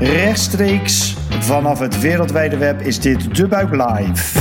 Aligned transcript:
Rechtstreeks 0.00 1.16
vanaf 1.40 1.78
het 1.78 2.00
wereldwijde 2.00 2.56
web 2.56 2.80
is 2.80 3.00
dit 3.00 3.36
De 3.36 3.48
Buik 3.48 3.70
Live. 3.70 4.38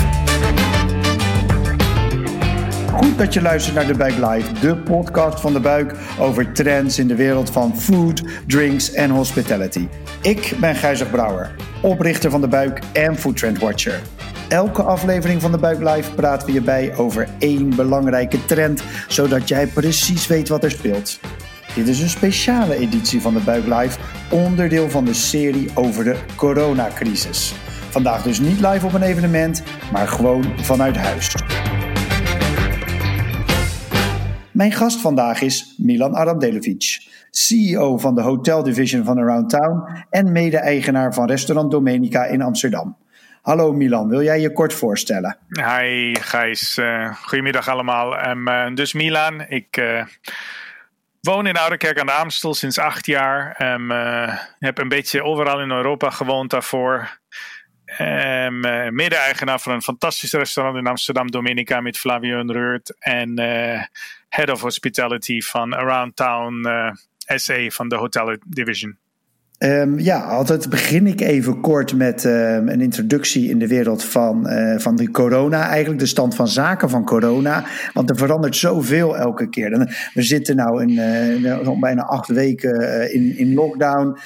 Goed 2.92 3.18
dat 3.18 3.34
je 3.34 3.42
luistert 3.42 3.76
naar 3.76 3.88
De 3.88 3.94
Buik 3.94 4.16
Live, 4.16 4.54
de 4.60 4.78
podcast 4.78 5.40
van 5.40 5.54
De 5.54 5.60
Buik 5.60 5.94
over 6.20 6.52
trends 6.52 7.00
in 7.00 7.08
de 7.08 7.16
wereld 7.16 7.50
van 7.50 7.80
food, 7.80 8.24
drinks 8.48 8.92
en 8.92 9.10
hospitality. 9.10 9.88
Ik 10.22 10.54
ben 10.60 10.76
Gijzig 10.76 11.10
Brouwer, 11.10 11.56
oprichter 11.82 12.32
van 12.32 12.42
De 12.42 12.48
Buik 12.48 12.80
en 12.94 13.18
Food 13.18 13.38
Trend 13.38 13.60
Watcher. 13.60 14.02
Elke 14.48 14.84
aflevering 14.84 15.42
van 15.42 15.52
de 15.52 15.58
Buik 15.58 15.80
Live 15.80 16.14
praten 16.14 16.48
we 16.48 16.54
je 16.54 16.62
bij 16.62 16.96
over 16.96 17.28
één 17.40 17.76
belangrijke 17.76 18.46
trend, 18.46 18.84
zodat 19.08 19.48
jij 19.48 19.68
precies 19.68 20.28
weet 20.28 20.50
wat 20.50 20.64
er 20.64 20.72
speelt. 20.72 21.20
Dit 21.80 21.88
is 21.88 22.02
een 22.02 22.10
speciale 22.10 22.76
editie 22.76 23.22
van 23.22 23.34
de 23.34 23.40
Buik 23.40 23.66
Live, 23.66 24.00
onderdeel 24.32 24.90
van 24.90 25.06
de 25.06 25.14
serie 25.14 25.70
over 25.76 26.04
de 26.04 26.20
coronacrisis. 26.36 27.54
Vandaag 27.90 28.24
dus 28.24 28.40
niet 28.40 28.60
live 28.60 28.86
op 28.86 28.94
een 28.94 29.02
evenement, 29.02 29.64
maar 29.92 30.08
gewoon 30.08 30.44
vanuit 30.58 30.98
huis. 30.98 31.36
Mijn 34.52 34.72
gast 34.72 35.02
vandaag 35.02 35.42
is 35.42 35.76
Milan 35.78 36.16
Arandelovic, 36.16 37.08
CEO 37.30 37.98
van 37.98 38.16
de 38.16 38.22
Hotel 38.22 38.64
Division 38.64 39.04
van 39.04 39.18
Around 39.18 39.50
Town 39.50 40.06
en 40.10 40.32
mede-eigenaar 40.32 41.14
van 41.14 41.28
restaurant 41.28 41.72
Domenica 41.72 42.26
in 42.26 42.42
Amsterdam. 42.42 42.98
Hallo 43.42 43.74
Milan, 43.74 44.10
wil 44.10 44.24
jij 44.24 44.40
je 44.40 44.54
kort 44.54 44.74
voorstellen? 44.74 45.38
Hi 45.50 46.16
Gijs, 46.22 46.78
uh, 46.78 47.14
goedemiddag 47.16 47.68
allemaal. 47.68 48.28
Um, 48.28 48.76
dus 48.76 48.94
Milan, 48.94 49.46
ik 49.48 49.78
uh, 49.78 50.04
woon 51.22 51.48
in 51.48 51.58
Ouderkerk 51.58 52.00
aan 52.00 52.06
de 52.06 52.12
Amstel 52.12 52.54
sinds 52.54 52.78
acht 52.78 53.06
jaar. 53.06 53.62
Um, 53.74 53.92
uh, 53.92 54.40
heb 54.60 54.78
een 54.78 54.88
beetje 54.88 55.24
overal 55.24 55.62
in 55.62 55.72
Europa 55.72 56.10
gewoond 56.10 56.50
daarvoor. 56.50 57.20
Um, 58.00 58.60
Mede-eigenaar 58.96 59.60
van 59.60 59.74
een 59.74 59.82
fantastisch 59.82 60.34
restaurant 60.34 60.78
in 60.78 60.88
Amsterdam, 60.88 61.32
Dominica, 61.32 61.82
met 61.82 61.98
Flavio 61.98 62.42
Reurt. 62.46 62.96
En 63.00 63.40
Head 64.30 64.50
of 64.50 64.62
Hospitality 64.62 65.42
van 65.42 65.76
Around 65.76 66.16
Town 66.16 66.68
SA 67.36 67.70
van 67.70 67.90
de 67.90 67.96
Hotel 67.96 68.38
Division. 68.46 68.98
Um, 69.66 70.00
ja, 70.00 70.20
altijd 70.20 70.70
begin 70.70 71.08
ik 71.08 71.22
even 71.22 71.62
kort 71.62 71.96
met 71.96 72.24
um, 72.24 72.70
een 72.70 72.82
introductie 72.82 73.50
in 73.50 73.60
de 73.60 73.68
wereld 73.68 74.04
van, 74.04 74.52
uh, 74.52 74.78
van 74.78 74.96
de 74.96 75.12
corona. 75.12 75.68
Eigenlijk 75.68 76.00
de 76.00 76.06
stand 76.06 76.36
van 76.36 76.48
zaken 76.48 76.90
van 76.90 77.06
corona. 77.06 77.66
Want 77.94 78.10
er 78.10 78.16
verandert 78.16 78.56
zoveel 78.56 79.18
elke 79.18 79.50
keer. 79.50 79.96
We 80.14 80.22
zitten 80.22 80.56
nu 80.56 80.82
in 80.82 80.90
uh, 80.90 81.80
bijna 81.80 82.04
acht 82.04 82.28
weken 82.28 82.82
uh, 82.82 83.14
in, 83.14 83.38
in 83.38 83.54
lockdown. 83.54 84.18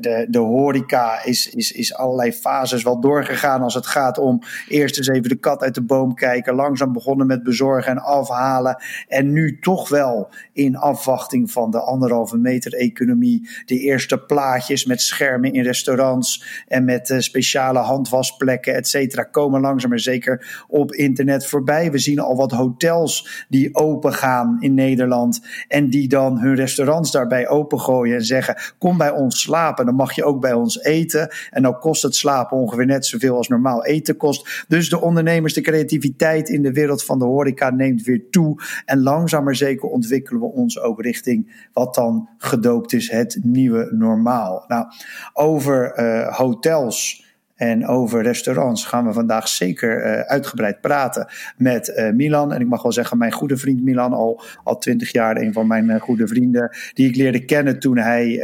de, 0.00 0.26
de 0.28 0.38
horeca 0.38 1.24
is, 1.24 1.50
is, 1.50 1.72
is 1.72 1.94
allerlei 1.94 2.32
fases 2.32 2.82
wel 2.82 3.00
doorgegaan 3.00 3.62
als 3.62 3.74
het 3.74 3.86
gaat 3.86 4.18
om 4.18 4.40
eerst 4.68 4.98
eens 4.98 5.08
even 5.08 5.28
de 5.28 5.36
kat 5.36 5.62
uit 5.62 5.74
de 5.74 5.82
boom 5.82 6.14
kijken. 6.14 6.54
Langzaam 6.54 6.92
begonnen 6.92 7.26
met 7.26 7.42
bezorgen 7.42 7.92
en 7.92 8.02
afhalen. 8.02 8.82
En 9.08 9.32
nu 9.32 9.58
toch 9.60 9.88
wel 9.88 10.28
in 10.52 10.76
afwachting 10.76 11.50
van 11.50 11.70
de 11.70 11.80
anderhalve 11.80 12.36
meter 12.36 12.74
economie 12.74 13.48
de 13.64 13.78
eerste 13.78 14.18
plaatjes 14.18 14.74
met 14.84 15.00
schermen 15.00 15.52
in 15.52 15.62
restaurants 15.62 16.44
en 16.68 16.84
met 16.84 17.10
uh, 17.10 17.18
speciale 17.18 17.78
handwasplekken, 17.78 18.74
et 18.74 18.88
cetera, 18.88 19.22
komen 19.22 19.60
langzaam 19.60 19.90
maar 19.90 19.98
zeker 20.00 20.64
op 20.68 20.92
internet 20.92 21.46
voorbij. 21.46 21.90
We 21.90 21.98
zien 21.98 22.18
al 22.18 22.36
wat 22.36 22.50
hotels 22.50 23.44
die 23.48 23.74
open 23.74 24.12
gaan 24.12 24.56
in 24.60 24.74
Nederland 24.74 25.40
en 25.68 25.90
die 25.90 26.08
dan 26.08 26.38
hun 26.38 26.54
restaurants 26.54 27.10
daarbij 27.10 27.48
opengooien 27.48 28.16
en 28.16 28.24
zeggen: 28.24 28.56
Kom 28.78 28.98
bij 28.98 29.10
ons 29.10 29.40
slapen, 29.40 29.86
dan 29.86 29.94
mag 29.94 30.12
je 30.12 30.24
ook 30.24 30.40
bij 30.40 30.52
ons 30.52 30.82
eten. 30.82 31.34
En 31.50 31.62
dan 31.62 31.78
kost 31.78 32.02
het 32.02 32.14
slapen 32.14 32.56
ongeveer 32.56 32.86
net 32.86 33.06
zoveel 33.06 33.36
als 33.36 33.48
normaal 33.48 33.84
eten 33.84 34.16
kost. 34.16 34.64
Dus 34.68 34.88
de 34.88 35.00
ondernemers, 35.00 35.54
de 35.54 35.60
creativiteit 35.60 36.48
in 36.48 36.62
de 36.62 36.72
wereld 36.72 37.04
van 37.04 37.18
de 37.18 37.24
horeca 37.24 37.70
neemt 37.70 38.02
weer 38.02 38.30
toe. 38.30 38.62
En 38.84 39.02
langzaam 39.02 39.44
maar 39.44 39.56
zeker 39.56 39.88
ontwikkelen 39.88 40.40
we 40.40 40.46
ons 40.46 40.80
ook 40.80 41.02
richting 41.02 41.68
wat 41.72 41.94
dan 41.94 42.28
gedoopt 42.38 42.92
is 42.92 43.10
het 43.10 43.38
nieuwe 43.42 43.88
normaal. 43.92 44.64
Nou, 44.68 44.86
over 45.32 45.98
uh, 45.98 46.36
hotels 46.36 47.24
en 47.54 47.86
over 47.86 48.22
restaurants 48.22 48.84
gaan 48.84 49.06
we 49.06 49.12
vandaag 49.12 49.48
zeker 49.48 50.06
uh, 50.06 50.20
uitgebreid 50.20 50.80
praten 50.80 51.28
met 51.56 51.88
uh, 51.88 52.10
Milan. 52.10 52.52
En 52.52 52.60
ik 52.60 52.66
mag 52.66 52.82
wel 52.82 52.92
zeggen, 52.92 53.18
mijn 53.18 53.32
goede 53.32 53.56
vriend 53.56 53.82
Milan, 53.82 54.12
al, 54.12 54.42
al 54.64 54.78
twintig 54.78 55.12
jaar 55.12 55.36
een 55.36 55.52
van 55.52 55.66
mijn 55.66 56.00
goede 56.00 56.28
vrienden, 56.28 56.76
die 56.92 57.08
ik 57.08 57.16
leerde 57.16 57.44
kennen 57.44 57.78
toen 57.78 57.96
hij 57.96 58.40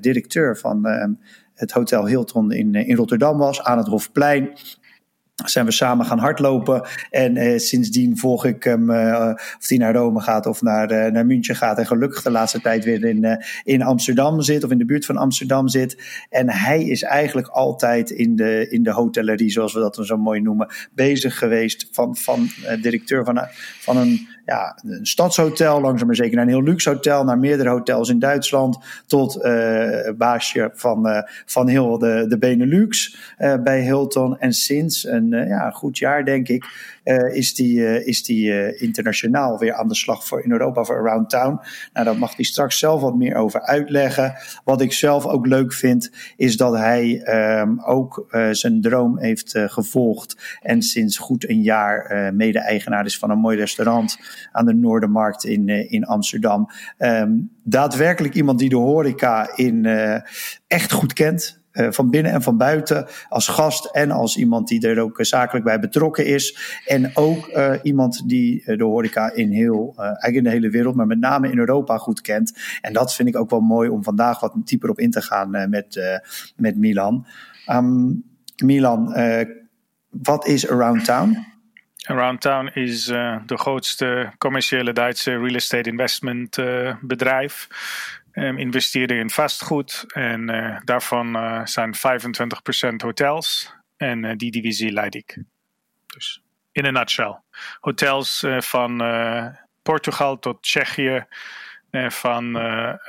directeur 0.00 0.56
van 0.56 0.88
het 1.54 1.70
Hotel 1.70 2.06
Hilton 2.06 2.52
in, 2.52 2.74
in 2.74 2.96
Rotterdam 2.96 3.38
was, 3.38 3.62
aan 3.62 3.78
het 3.78 3.86
Hofplein 3.86 4.52
zijn 5.44 5.64
we 5.64 5.72
samen 5.72 6.06
gaan 6.06 6.18
hardlopen. 6.18 6.88
En 7.10 7.36
eh, 7.36 7.58
sindsdien 7.58 8.18
volg 8.18 8.44
ik 8.44 8.64
hem, 8.64 8.90
uh, 8.90 9.32
of 9.58 9.68
hij 9.68 9.78
naar 9.78 9.94
Rome 9.94 10.20
gaat 10.20 10.46
of 10.46 10.62
naar, 10.62 10.92
uh, 10.92 11.12
naar 11.12 11.26
München 11.26 11.56
gaat. 11.56 11.78
En 11.78 11.86
gelukkig 11.86 12.22
de 12.22 12.30
laatste 12.30 12.60
tijd 12.60 12.84
weer 12.84 13.04
in, 13.04 13.24
uh, 13.24 13.34
in 13.62 13.82
Amsterdam 13.82 14.40
zit, 14.40 14.64
of 14.64 14.70
in 14.70 14.78
de 14.78 14.84
buurt 14.84 15.06
van 15.06 15.16
Amsterdam 15.16 15.68
zit. 15.68 16.02
En 16.30 16.50
hij 16.50 16.84
is 16.84 17.02
eigenlijk 17.02 17.48
altijd 17.48 18.10
in 18.10 18.36
de, 18.36 18.66
in 18.70 18.82
de 18.82 18.92
hotellerie, 18.92 19.50
zoals 19.50 19.72
we 19.72 19.80
dat 19.80 19.94
dan 19.94 20.04
zo 20.04 20.16
mooi 20.16 20.40
noemen, 20.40 20.68
bezig 20.94 21.38
geweest. 21.38 21.88
Van, 21.92 22.16
van 22.16 22.48
directeur 22.80 23.24
van, 23.24 23.40
van 23.80 23.96
een 23.96 24.28
ja, 24.50 24.78
een 24.84 25.06
stadshotel, 25.06 25.80
langzaam 25.80 26.06
maar 26.06 26.16
zeker 26.16 26.36
naar 26.36 26.44
een 26.44 26.50
heel 26.50 26.62
luxe 26.62 26.90
hotel, 26.90 27.24
naar 27.24 27.38
meerdere 27.38 27.68
hotels 27.68 28.08
in 28.08 28.18
Duitsland, 28.18 28.78
tot 29.06 29.44
uh, 29.44 30.10
baasje 30.16 30.70
van, 30.74 31.08
uh, 31.08 31.22
van 31.46 31.68
heel 31.68 31.98
de, 31.98 32.24
de 32.28 32.38
Benelux 32.38 33.16
uh, 33.38 33.54
bij 33.62 33.80
Hilton. 33.80 34.38
En 34.38 34.52
sinds 34.52 35.06
een 35.06 35.30
ja, 35.30 35.70
goed 35.70 35.98
jaar, 35.98 36.24
denk 36.24 36.48
ik, 36.48 36.64
is 37.32 37.54
die, 37.54 38.04
is 38.04 38.22
die 38.22 38.76
internationaal 38.76 39.58
weer 39.58 39.74
aan 39.74 39.88
de 39.88 39.94
slag 39.94 40.26
voor 40.26 40.44
in 40.44 40.50
Europa 40.50 40.84
voor 40.84 40.96
Around 40.96 41.30
Town. 41.30 41.60
Nou, 41.92 42.06
daar 42.06 42.18
mag 42.18 42.36
hij 42.36 42.44
straks 42.44 42.78
zelf 42.78 43.00
wat 43.00 43.14
meer 43.14 43.34
over 43.34 43.60
uitleggen. 43.60 44.34
Wat 44.64 44.80
ik 44.80 44.92
zelf 44.92 45.26
ook 45.26 45.46
leuk 45.46 45.72
vind, 45.72 46.10
is 46.36 46.56
dat 46.56 46.76
hij 46.76 47.22
um, 47.60 47.80
ook 47.80 48.26
zijn 48.50 48.80
droom 48.80 49.18
heeft 49.18 49.54
gevolgd 49.56 50.58
en 50.62 50.82
sinds 50.82 51.18
goed 51.18 51.48
een 51.48 51.62
jaar 51.62 52.30
mede-eigenaar 52.34 53.04
is 53.04 53.18
van 53.18 53.30
een 53.30 53.38
mooi 53.38 53.56
restaurant 53.56 54.18
aan 54.52 54.66
de 54.66 54.74
Noordermarkt 54.74 55.44
in, 55.44 55.68
uh, 55.68 55.92
in 55.92 56.04
Amsterdam. 56.04 56.68
Um, 56.98 57.50
daadwerkelijk 57.64 58.34
iemand 58.34 58.58
die 58.58 58.68
de 58.68 58.76
horeca 58.76 59.56
in, 59.56 59.84
uh, 59.84 60.16
echt 60.66 60.92
goed 60.92 61.12
kent. 61.12 61.58
Uh, 61.72 61.90
van 61.90 62.10
binnen 62.10 62.32
en 62.32 62.42
van 62.42 62.56
buiten, 62.56 63.06
als 63.28 63.48
gast 63.48 63.84
en 63.84 64.10
als 64.10 64.36
iemand 64.36 64.68
die 64.68 64.88
er 64.88 65.00
ook 65.00 65.24
zakelijk 65.24 65.64
bij 65.64 65.78
betrokken 65.78 66.26
is. 66.26 66.80
En 66.86 67.16
ook 67.16 67.50
iemand 67.82 68.28
die 68.28 68.76
de 68.76 68.84
horeca 68.84 69.32
in 69.32 69.50
heel, 69.50 69.94
eigenlijk 69.96 70.34
in 70.34 70.42
de 70.42 70.50
hele 70.50 70.70
wereld, 70.70 70.94
maar 70.94 71.06
met 71.06 71.18
name 71.18 71.50
in 71.50 71.58
Europa 71.58 71.98
goed 71.98 72.20
kent. 72.20 72.58
En 72.80 72.92
dat 72.92 73.14
vind 73.14 73.28
ik 73.28 73.36
ook 73.36 73.50
wel 73.50 73.60
mooi 73.60 73.88
om 73.88 74.04
vandaag 74.04 74.40
wat 74.40 74.54
dieper 74.64 74.90
op 74.90 74.98
in 74.98 75.10
te 75.10 75.22
gaan 75.22 75.50
met, 75.50 76.20
met 76.56 76.76
Milan. 76.76 77.26
Um, 77.72 78.24
Milan, 78.64 79.14
wat 80.08 80.46
is 80.46 80.70
Around 80.70 81.04
Town? 81.04 81.49
Around 82.06 82.40
Town 82.40 82.66
is 82.66 83.08
uh, 83.08 83.36
de 83.46 83.56
grootste 83.56 84.32
commerciële 84.38 84.92
Duitse 84.92 85.38
real 85.38 85.54
estate 85.54 85.90
investment 85.90 86.58
uh, 86.58 86.94
bedrijf. 87.00 87.68
Um, 88.32 88.58
investeerde 88.58 89.14
in 89.14 89.30
vastgoed 89.30 90.04
en 90.08 90.50
uh, 90.50 90.76
daarvan 90.84 91.38
zijn 91.68 91.94
25% 91.94 91.98
hotels. 92.96 93.74
En 93.96 94.36
die 94.36 94.50
divisie 94.50 94.92
leid 94.92 95.14
ik. 95.14 95.42
Dus 96.06 96.42
in 96.72 96.84
een 96.84 96.92
nutshell. 96.92 97.40
Hotels 97.80 98.44
van 98.58 99.02
Portugal 99.82 100.38
tot 100.38 100.62
Tsjechië, 100.62 101.26
van 102.08 102.56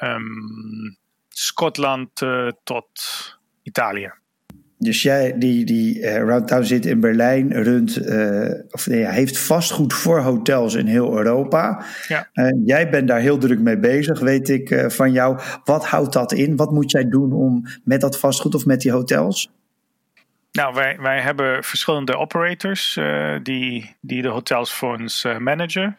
um, 0.03 0.97
Schotland 1.29 2.25
tot 2.63 2.89
Italië. 3.63 4.20
Dus 4.83 5.01
jij, 5.01 5.37
die, 5.37 5.65
die 5.65 5.99
uh, 5.99 6.17
Roundtown 6.17 6.63
zit 6.63 6.85
in 6.85 6.99
Berlijn, 6.99 7.63
runt, 7.63 7.97
uh, 7.97 8.49
of 8.71 8.87
nee, 8.87 9.05
heeft 9.05 9.39
vastgoed 9.39 9.93
voor 9.93 10.19
hotels 10.19 10.75
in 10.75 10.85
heel 10.85 11.17
Europa. 11.17 11.85
Ja. 12.07 12.29
Uh, 12.33 12.47
jij 12.65 12.89
bent 12.89 13.07
daar 13.07 13.19
heel 13.19 13.37
druk 13.37 13.59
mee 13.59 13.79
bezig, 13.79 14.19
weet 14.19 14.49
ik 14.49 14.83
van 14.87 15.11
jou. 15.11 15.39
Wat 15.63 15.85
houdt 15.85 16.13
dat 16.13 16.31
in? 16.31 16.55
Wat 16.55 16.71
moet 16.71 16.91
jij 16.91 17.09
doen 17.09 17.33
om 17.33 17.65
met 17.83 18.01
dat 18.01 18.19
vastgoed 18.19 18.55
of 18.55 18.65
met 18.65 18.81
die 18.81 18.91
hotels? 18.91 19.51
Nou, 20.51 20.73
wij, 20.73 20.97
wij 20.99 21.19
hebben 21.19 21.63
verschillende 21.63 22.17
operators 22.17 22.99
die, 23.43 23.95
die 24.01 24.21
de 24.21 24.27
hotels 24.27 24.73
voor 24.73 24.97
ons 24.97 25.25
managen. 25.39 25.95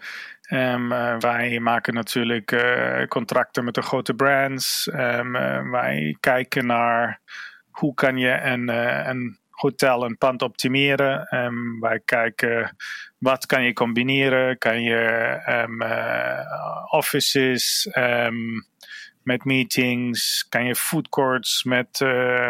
Um, 0.50 0.88
wij 1.19 1.58
maken 1.61 1.94
natuurlijk 1.94 2.64
contracten 3.08 3.64
met 3.64 3.75
de 3.75 3.82
grote 3.82 4.14
brands. 4.14 4.90
Um, 4.94 5.32
wij 5.70 6.17
kijken 6.20 6.67
naar 6.67 7.20
hoe 7.72 7.94
kan 7.94 8.16
je 8.16 8.40
een, 8.40 8.70
uh, 8.70 9.06
een 9.06 9.38
hotel, 9.50 10.04
een 10.04 10.19
pand 10.19 10.42
optimeren. 10.42 11.36
Um, 11.36 11.80
wij 11.80 12.00
kijken 12.04 12.76
wat 13.19 13.46
kan 13.46 13.62
je 13.62 13.72
combineren. 13.72 14.58
Kan 14.58 14.82
je 14.82 15.40
um, 15.48 15.82
uh, 15.82 16.38
offices, 16.90 17.88
um, 17.98 18.66
met 19.22 19.44
meetings, 19.44 20.46
kan 20.48 20.64
je 20.64 20.74
food 20.74 21.08
courts 21.08 21.64
met, 21.64 22.00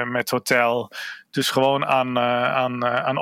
met 0.05 0.31
hotel. 0.31 0.91
Dus 1.31 1.51
gewoon 1.51 1.85
aan, 1.85 2.19
aan, 2.19 2.85
aan 2.85 3.19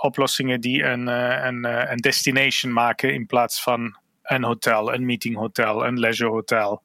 oplossingen 0.00 0.60
die 0.60 0.84
een, 0.84 1.06
een, 1.06 1.64
een 1.90 1.96
destination 1.96 2.72
maken 2.72 3.14
in 3.14 3.26
plaats 3.26 3.62
van 3.62 3.98
een 4.22 4.44
hotel, 4.44 4.94
een 4.94 5.04
meetinghotel, 5.04 5.86
een 5.86 5.98
leisure 5.98 6.30
hotel. 6.30 6.82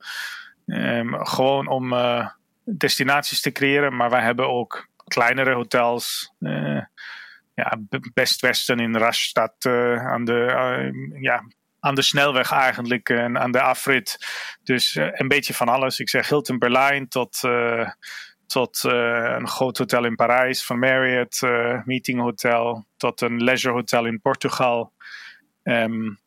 Gewoon 1.09 1.67
om 1.67 1.94
destinaties 2.65 3.41
te 3.41 3.51
creëren, 3.51 3.95
maar 3.95 4.09
wij 4.09 4.21
hebben 4.21 4.50
ook 4.50 4.88
kleinere 5.07 5.53
hotels. 5.53 6.33
Uh, 6.39 6.81
ja, 7.53 7.77
Best 8.13 8.41
Westen 8.41 8.79
in 8.79 8.97
Rastatt 8.97 9.65
uh, 9.65 10.07
aan, 10.07 10.25
de, 10.25 10.31
uh, 10.33 11.21
ja, 11.21 11.44
aan 11.79 11.95
de 11.95 12.01
snelweg 12.01 12.51
eigenlijk 12.51 13.09
en 13.09 13.39
aan 13.39 13.51
de 13.51 13.62
afrit. 13.62 14.17
Dus 14.63 14.95
een 14.95 15.27
beetje 15.27 15.53
van 15.53 15.69
alles. 15.69 16.00
Ik 16.00 16.09
zeg 16.09 16.29
Hilton 16.29 16.59
Berlijn 16.59 17.07
tot, 17.07 17.39
tot 18.47 18.83
een 18.83 19.47
groot 19.47 19.77
hotel 19.77 20.06
in 20.06 20.15
Parijs 20.15 20.65
van 20.65 20.79
Marriott, 20.79 21.41
meeting 21.85 22.19
hotel, 22.19 22.85
tot 22.97 23.21
een 23.21 23.44
leisure 23.44 23.73
hotel 23.73 24.06
in 24.06 24.21
Portugal. 24.21 24.94
Um, 25.63 26.19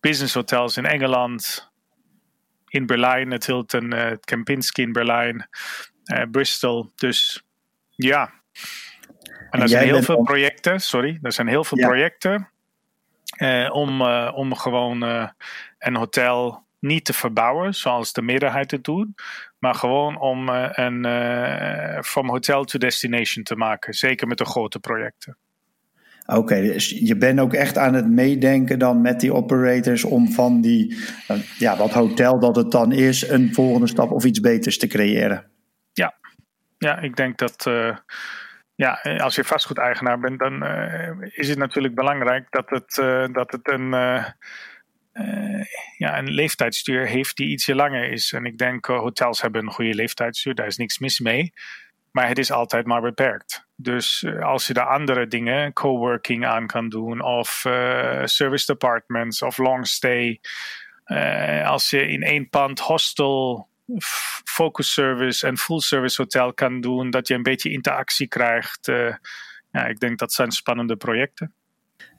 business 0.00 0.34
hotels 0.34 0.76
in 0.76 0.86
Engeland, 0.86 1.69
in 2.70 2.86
Berlijn, 2.86 3.30
het 3.30 3.46
Hilton 3.46 3.94
uh, 3.94 4.12
Kempinski 4.20 4.82
in 4.82 4.92
Berlijn, 4.92 5.48
uh, 6.04 6.22
Bristol. 6.30 6.92
Dus 6.94 7.44
ja. 7.90 8.32
En, 9.50 9.60
er 9.60 9.68
zijn 9.68 9.84
heel 9.84 10.02
veel 10.02 10.22
projecten, 10.22 10.80
sorry, 10.80 11.18
er 11.22 11.32
zijn 11.32 11.48
heel 11.48 11.64
veel 11.64 11.78
projecten 11.78 12.50
uh, 13.38 13.70
om, 13.72 14.02
om 14.30 14.54
gewoon 14.54 15.02
een 15.78 15.96
hotel 15.96 16.66
niet 16.78 17.04
te 17.04 17.12
verbouwen 17.12 17.74
zoals 17.74 18.12
de 18.12 18.22
meerderheid 18.22 18.70
het 18.70 18.84
doet, 18.84 19.08
maar 19.58 19.74
gewoon 19.74 20.18
om 20.18 20.48
een 20.48 21.04
from 22.04 22.30
hotel 22.30 22.64
to 22.64 22.78
destination 22.78 23.44
te 23.44 23.56
maken, 23.56 23.94
zeker 23.94 24.26
met 24.26 24.38
de 24.38 24.44
grote 24.44 24.78
projecten. 24.78 25.36
Oké, 26.36 26.62
dus 26.62 26.90
je 26.90 27.16
bent 27.16 27.40
ook 27.40 27.54
echt 27.54 27.78
aan 27.78 27.94
het 27.94 28.08
meedenken 28.08 28.78
dan 28.78 29.00
met 29.00 29.20
die 29.20 29.34
operators 29.34 30.04
om 30.04 30.32
van 30.32 30.60
die, 30.60 30.96
uh, 31.30 31.36
ja, 31.58 31.76
dat 31.76 31.92
hotel 31.92 32.38
dat 32.38 32.56
het 32.56 32.70
dan 32.70 32.92
is, 32.92 33.28
een 33.28 33.54
volgende 33.54 33.86
stap 33.86 34.10
of 34.10 34.24
iets 34.24 34.40
beters 34.40 34.78
te 34.78 34.86
creëren. 34.86 35.50
Ja, 35.92 36.14
ja 36.78 36.98
ik 36.98 37.16
denk 37.16 37.38
dat, 37.38 37.66
uh, 37.68 37.96
ja, 38.74 39.00
als 39.18 39.34
je 39.34 39.44
vastgoedeigenaar 39.44 40.20
bent, 40.20 40.38
dan 40.38 40.64
uh, 40.64 41.10
is 41.20 41.48
het 41.48 41.58
natuurlijk 41.58 41.94
belangrijk 41.94 42.46
dat 42.50 42.70
het, 42.70 42.94
dat 43.34 43.52
het 43.52 43.68
een, 43.68 43.90
ja, 45.96 46.18
een 46.18 46.30
leeftijdsduur 46.30 47.06
heeft 47.06 47.36
die 47.36 47.48
ietsje 47.48 47.74
langer 47.74 48.10
is. 48.10 48.32
En 48.32 48.44
ik 48.44 48.58
denk, 48.58 48.86
hotels 48.86 49.40
hebben 49.40 49.62
een 49.62 49.72
goede 49.72 49.94
leeftijdsduur, 49.94 50.54
daar 50.54 50.66
is 50.66 50.76
niks 50.76 50.98
mis 50.98 51.20
mee. 51.20 51.52
Maar 52.10 52.28
het 52.28 52.38
is 52.38 52.52
altijd 52.52 52.86
maar 52.86 53.02
beperkt. 53.02 53.68
Dus 53.82 54.22
eh, 54.22 54.44
als 54.44 54.66
je 54.66 54.72
daar 54.72 54.86
andere 54.86 55.26
dingen, 55.26 55.72
coworking 55.72 56.46
aan 56.46 56.66
kan 56.66 56.88
doen, 56.88 57.22
of 57.22 57.64
uh, 57.66 58.24
service 58.24 58.66
departments 58.66 59.42
of 59.42 59.58
long 59.58 59.86
stay. 59.86 60.40
Uh, 61.06 61.68
als 61.68 61.90
je 61.90 62.08
in 62.08 62.22
één 62.22 62.48
pand 62.48 62.80
hostel, 62.80 63.68
focus 64.44 64.92
service 64.92 65.46
en 65.46 65.58
full 65.58 65.80
service 65.80 66.22
hotel 66.22 66.52
kan 66.52 66.80
doen, 66.80 67.10
dat 67.10 67.28
je 67.28 67.34
een 67.34 67.42
beetje 67.42 67.70
interactie 67.70 68.26
krijgt. 68.26 68.88
Uh, 68.88 69.14
ja, 69.70 69.86
ik 69.86 70.00
denk 70.00 70.18
dat 70.18 70.32
zijn 70.32 70.50
spannende 70.50 70.96
projecten. 70.96 71.52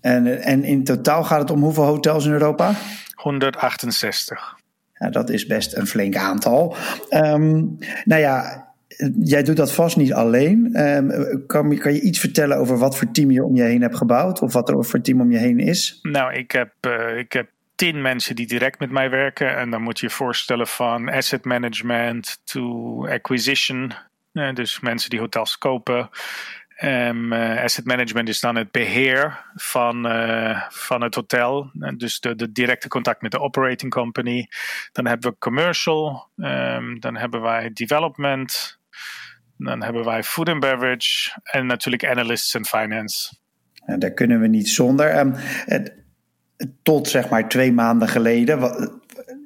En, 0.02 0.42
en 0.42 0.64
in 0.64 0.84
totaal 0.84 1.24
gaat 1.24 1.40
het 1.40 1.52
om 1.52 1.62
hoeveel 1.62 1.84
hotels 1.84 2.26
in 2.26 2.32
Europa? 2.32 2.74
168. 3.14 4.60
Ja, 4.94 5.10
dat 5.10 5.30
is 5.30 5.46
best 5.46 5.76
een 5.76 5.88
flink 5.88 6.16
aantal. 6.16 6.76
Um, 7.10 7.78
nou 8.04 8.22
ja, 8.22 8.71
jij 9.20 9.44
doet 9.44 9.58
dat 9.58 9.74
vast 9.74 9.98
niet 9.98 10.14
alleen. 10.14 10.82
Um, 10.82 11.46
kan, 11.48 11.78
kan, 11.78 11.94
je 11.94 12.02
iets 12.02 12.20
vertellen 12.20 12.58
over 12.58 12.78
wat 12.78 12.98
voor 12.98 13.12
team 13.12 13.32
je 13.32 13.44
om 13.44 13.56
je 13.56 13.64
heen 13.64 13.82
hebt 13.82 13.98
gebouwd? 13.98 14.42
Of 14.42 14.54
wat 14.54 14.70
er 14.70 14.86
voor 14.86 15.02
team 15.02 15.22
om 15.22 15.32
je 15.32 15.38
heen 15.38 15.60
is? 15.60 16.00
Nou, 16.02 16.34
ik 16.34 16.52
heb, 16.52 16.74
uh, 16.88 17.18
ik 17.18 17.34
heb 17.34 17.50
tien 17.76 18.02
mensen 18.02 18.36
die 18.36 18.48
direct 18.48 18.80
met 18.80 18.92
mij 18.92 19.10
werken. 19.10 19.58
En 19.58 19.70
dan 19.70 19.82
moet 19.82 20.00
je 20.00 20.06
je 20.06 20.14
voorstellen 20.14 20.68
van 20.68 21.10
asset 21.10 21.46
management 21.46 22.42
to 22.44 23.08
acquisition. 23.08 23.94
Uh, 24.34 24.54
dus 24.54 24.80
mensen 24.80 25.10
die 25.10 25.20
hotels 25.20 25.58
kopen. 25.58 26.10
Um, 26.84 27.34
uh, 27.34 27.64
asset 27.64 27.86
management 27.86 28.30
is 28.30 28.40
dan 28.40 28.56
het 28.56 28.72
beheer 28.72 29.46
van, 29.56 30.08
van 30.70 31.02
het 31.02 31.16
hotel. 31.16 31.72
dus 31.98 32.20
de, 32.20 32.52
directe 32.52 32.88
contact 32.88 33.22
met 33.22 33.32
de 33.32 33.40
operating 33.40 33.92
company. 33.92 34.48
Dan 34.92 35.08
hebben 35.08 35.32
we 35.32 35.38
commercial. 35.40 36.30
Um, 36.36 37.00
dan 37.00 37.18
hebben 37.18 37.42
wij 37.42 37.70
development. 37.74 38.80
Dan 39.58 39.84
hebben 39.84 40.06
wij 40.06 40.24
food 40.24 40.50
and 40.50 40.60
beverage 40.60 41.40
en 41.44 41.66
natuurlijk 41.66 42.06
analysts 42.06 42.54
en 42.54 42.66
finance. 42.66 43.40
En 43.86 44.00
daar 44.00 44.12
kunnen 44.12 44.40
we 44.40 44.48
niet 44.48 44.70
zonder. 44.70 45.18
Um, 45.18 45.34
het, 45.66 45.94
tot 46.84 47.08
zeg 47.08 47.30
maar 47.30 47.50
twee 47.50 47.74
maanden 47.74 48.08
geleden, 48.08 48.60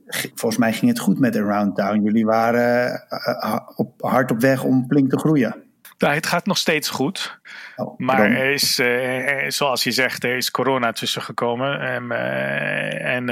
volgens 0.08 0.58
mij 0.58 0.74
ging 0.74 0.92
het 0.92 1.00
goed 1.00 1.20
met 1.20 1.36
Around 1.36 1.76
Town. 1.76 2.04
Jullie 2.04 2.26
waren 2.26 3.06
uh, 3.10 3.60
op, 3.76 4.02
hard 4.02 4.32
op 4.32 4.42
weg 4.42 4.64
om 4.64 4.86
flink 4.88 5.10
te 5.10 5.20
groeien. 5.20 5.64
Nou, 5.98 6.14
het 6.14 6.26
gaat 6.26 6.46
nog 6.46 6.58
steeds 6.58 6.90
goed. 6.90 7.40
Oh, 7.76 8.00
maar 8.00 8.32
er 8.32 8.52
is, 8.52 8.80
uh, 8.80 9.50
zoals 9.50 9.84
je 9.84 9.92
zegt, 9.92 10.24
er 10.24 10.36
is 10.36 10.52
corona 10.52 10.92
tussen 10.92 11.22
gekomen. 11.22 11.94
Um, 11.94 12.12
uh, 12.12 13.06
en 13.06 13.30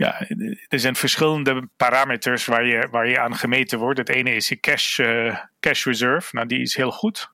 ja, 0.00 0.26
er 0.68 0.78
zijn 0.78 0.96
verschillende 0.96 1.68
parameters 1.76 2.44
waar 2.44 2.66
je, 2.66 2.88
waar 2.90 3.08
je 3.08 3.20
aan 3.20 3.36
gemeten 3.36 3.78
wordt. 3.78 3.98
Het 3.98 4.08
ene 4.08 4.34
is 4.34 4.48
je 4.48 4.60
cash, 4.60 4.98
uh, 4.98 5.36
cash 5.60 5.84
reserve. 5.84 6.28
Nou, 6.32 6.46
die 6.46 6.60
is 6.60 6.76
heel 6.76 6.90
goed. 6.90 7.30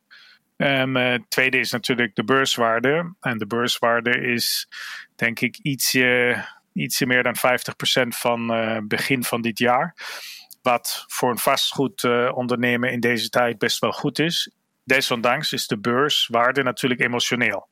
Um, 0.56 0.96
uh, 0.96 1.10
het 1.10 1.30
tweede 1.30 1.58
is 1.58 1.70
natuurlijk 1.70 2.14
de 2.14 2.24
beurswaarde. 2.24 3.14
En 3.20 3.38
de 3.38 3.46
beurswaarde 3.46 4.20
is, 4.20 4.68
denk 5.16 5.40
ik, 5.40 5.58
ietsje, 5.62 6.44
ietsje 6.72 7.06
meer 7.06 7.22
dan 7.22 7.36
50% 7.36 7.40
van 8.08 8.54
uh, 8.54 8.78
begin 8.84 9.24
van 9.24 9.40
dit 9.40 9.58
jaar. 9.58 9.94
Wat 10.62 11.04
voor 11.06 11.30
een 11.30 11.38
vastgoedondernemer 11.38 12.90
in 12.90 13.00
deze 13.00 13.28
tijd 13.28 13.58
best 13.58 13.78
wel 13.78 13.92
goed 13.92 14.18
is. 14.18 14.50
Desondanks 14.84 15.52
is 15.52 15.66
de 15.66 15.78
beurswaarde 15.78 16.62
natuurlijk 16.62 17.00
emotioneel. 17.00 17.68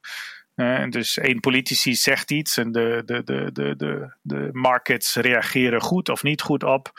Dus 0.91 1.19
één 1.19 1.41
politici 1.41 1.95
zegt 1.95 2.31
iets 2.31 2.57
en 2.57 2.73
de, 2.73 3.03
de, 3.05 3.23
de, 3.25 3.51
de, 3.53 3.77
de, 3.77 4.15
de 4.23 4.49
markets 4.53 5.15
reageren 5.15 5.81
goed 5.81 6.09
of 6.09 6.23
niet 6.23 6.41
goed 6.41 6.63
op. 6.63 6.93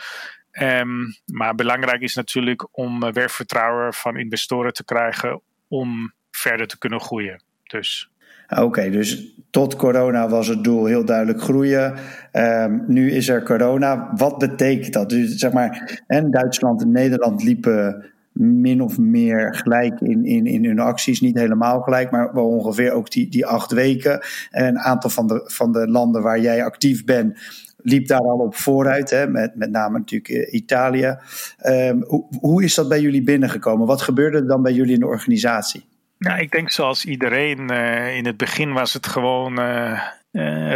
Um, 0.62 1.16
maar 1.25 1.56
belangrijk 1.56 2.02
is 2.02 2.16
natuurlijk 2.16 2.68
om 2.72 3.12
weer 3.12 3.30
vertrouwen 3.30 3.94
van 3.94 4.18
investoren 4.18 4.74
te 4.74 4.86
krijgen 4.86 5.42
om 5.68 6.14
verder 6.31 6.68
te 6.68 6.78
kunnen 6.78 7.00
groeien. 7.00 7.44
Dus. 7.64 8.09
Oké, 8.47 8.90
dus 8.90 9.33
tot 9.50 9.76
corona 9.76 10.30
was 10.30 10.47
het 10.47 10.64
doel 10.64 10.85
heel 10.85 11.06
duidelijk 11.06 11.42
groeien. 11.42 11.95
Um, 12.33 12.83
nu 12.88 13.12
is 13.12 13.30
er 13.30 13.44
corona. 13.44 14.12
Wat 14.16 14.38
betekent 14.38 14.94
dat? 14.94 15.09
Dus 15.09 15.35
zeg 15.35 15.52
maar, 15.52 16.02
en 16.07 16.31
Duitsland 16.31 16.81
en 16.81 16.92
Nederland 16.92 17.44
liepen 17.44 18.06
min 18.39 18.81
of 18.81 18.97
meer 18.97 19.56
gelijk 19.56 20.01
in, 20.01 20.25
in, 20.25 20.45
in 20.45 20.65
hun 20.65 20.80
acties. 20.80 21.21
Niet 21.21 21.37
helemaal 21.37 21.81
gelijk, 21.81 22.11
maar 22.11 22.33
wel 22.33 22.47
ongeveer 22.47 22.92
ook 22.92 23.11
die, 23.11 23.30
die 23.30 23.45
acht 23.45 23.71
weken. 23.71 24.25
En 24.51 24.65
een 24.65 24.80
aantal 24.80 25.09
van 25.09 25.27
de, 25.27 25.42
van 25.45 25.71
de 25.71 25.87
landen 25.87 26.21
waar 26.21 26.39
jij 26.39 26.63
actief 26.63 27.04
bent, 27.04 27.39
liep 27.77 28.07
daar 28.07 28.19
al 28.19 28.37
op 28.37 28.56
vooruit. 28.56 29.09
Hè, 29.09 29.27
met, 29.27 29.56
met 29.56 29.71
name 29.71 29.97
natuurlijk 29.97 30.31
eh, 30.31 30.54
Italië. 30.54 31.18
Um, 31.65 32.04
hoe, 32.04 32.27
hoe 32.39 32.63
is 32.63 32.75
dat 32.75 32.89
bij 32.89 33.01
jullie 33.01 33.23
binnengekomen? 33.23 33.87
Wat 33.87 34.01
gebeurde 34.01 34.37
er 34.37 34.47
dan 34.47 34.61
bij 34.61 34.73
jullie 34.73 34.94
in 34.94 34.99
de 34.99 35.07
organisatie? 35.07 35.85
Ja, 36.18 36.37
ik 36.37 36.51
denk 36.51 36.71
zoals 36.71 37.06
iedereen. 37.06 37.71
Uh, 37.71 38.15
in 38.15 38.25
het 38.25 38.37
begin 38.37 38.73
was 38.73 38.94
het 38.94 39.07
gewoon 39.07 39.59
uh, 39.59 40.01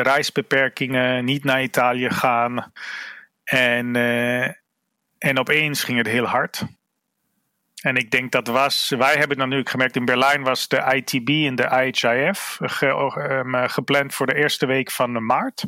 reisbeperkingen, 0.01 1.25
niet 1.25 1.43
naar 1.43 1.63
Italië 1.63 2.09
gaan. 2.09 2.71
En, 3.43 3.95
en 5.17 5.39
opeens 5.39 5.83
ging 5.83 5.97
het 5.97 6.07
heel 6.07 6.25
hard. 6.25 6.65
En 7.81 7.95
ik 7.95 8.11
denk 8.11 8.31
dat 8.31 8.47
was, 8.47 8.93
wij 8.97 9.13
hebben 9.13 9.37
dan 9.37 9.49
nu 9.49 9.61
gemerkt, 9.63 9.95
in 9.95 10.05
Berlijn 10.05 10.43
was 10.43 10.67
de 10.67 10.93
ITB 10.95 11.29
en 11.29 11.55
de 11.55 11.91
IHIF 11.91 12.57
ge, 12.61 12.87
um, 13.45 13.69
gepland 13.69 14.13
voor 14.13 14.25
de 14.25 14.35
eerste 14.35 14.65
week 14.65 14.91
van 14.91 15.25
maart. 15.25 15.65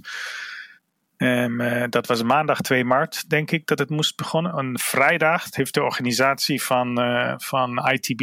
Um, 1.17 1.61
uh, 1.61 1.83
dat 1.89 2.07
was 2.07 2.23
maandag 2.23 2.61
2 2.61 2.85
maart, 2.85 3.29
denk 3.29 3.51
ik, 3.51 3.65
dat 3.65 3.79
het 3.79 3.89
moest 3.89 4.15
begonnen. 4.15 4.57
Een 4.57 4.79
vrijdag 4.79 5.45
heeft 5.49 5.73
de 5.73 5.83
organisatie 5.83 6.63
van, 6.63 7.01
uh, 7.01 7.33
van 7.37 7.89
ITB 7.91 8.19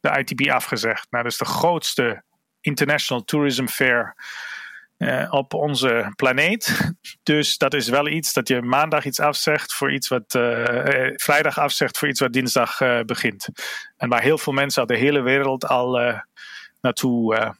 de 0.00 0.18
ITB 0.18 0.50
afgezegd. 0.50 1.06
Nou, 1.10 1.22
dat 1.22 1.32
is 1.32 1.38
de 1.38 1.44
grootste 1.44 2.22
International 2.60 3.24
Tourism 3.24 3.66
Fair 3.66 4.14
uh, 4.98 5.26
op 5.30 5.54
onze 5.54 6.12
planeet. 6.16 6.94
Dus 7.22 7.58
dat 7.58 7.74
is 7.74 7.88
wel 7.88 8.08
iets 8.08 8.32
dat 8.32 8.48
je 8.48 8.62
maandag 8.62 9.04
iets 9.04 9.20
afzegt 9.20 9.74
voor 9.74 9.92
iets 9.92 10.08
wat 10.08 10.34
uh, 10.34 11.10
vrijdag 11.14 11.58
afzegt 11.58 11.98
voor 11.98 12.08
iets 12.08 12.20
wat 12.20 12.32
dinsdag 12.32 12.80
uh, 12.80 13.00
begint. 13.00 13.48
En 13.96 14.08
waar 14.08 14.22
heel 14.22 14.38
veel 14.38 14.52
mensen 14.52 14.80
uit 14.80 14.88
de 14.88 14.96
hele 14.96 15.20
wereld 15.20 15.66
al 15.66 16.20
naartoe 16.80 17.54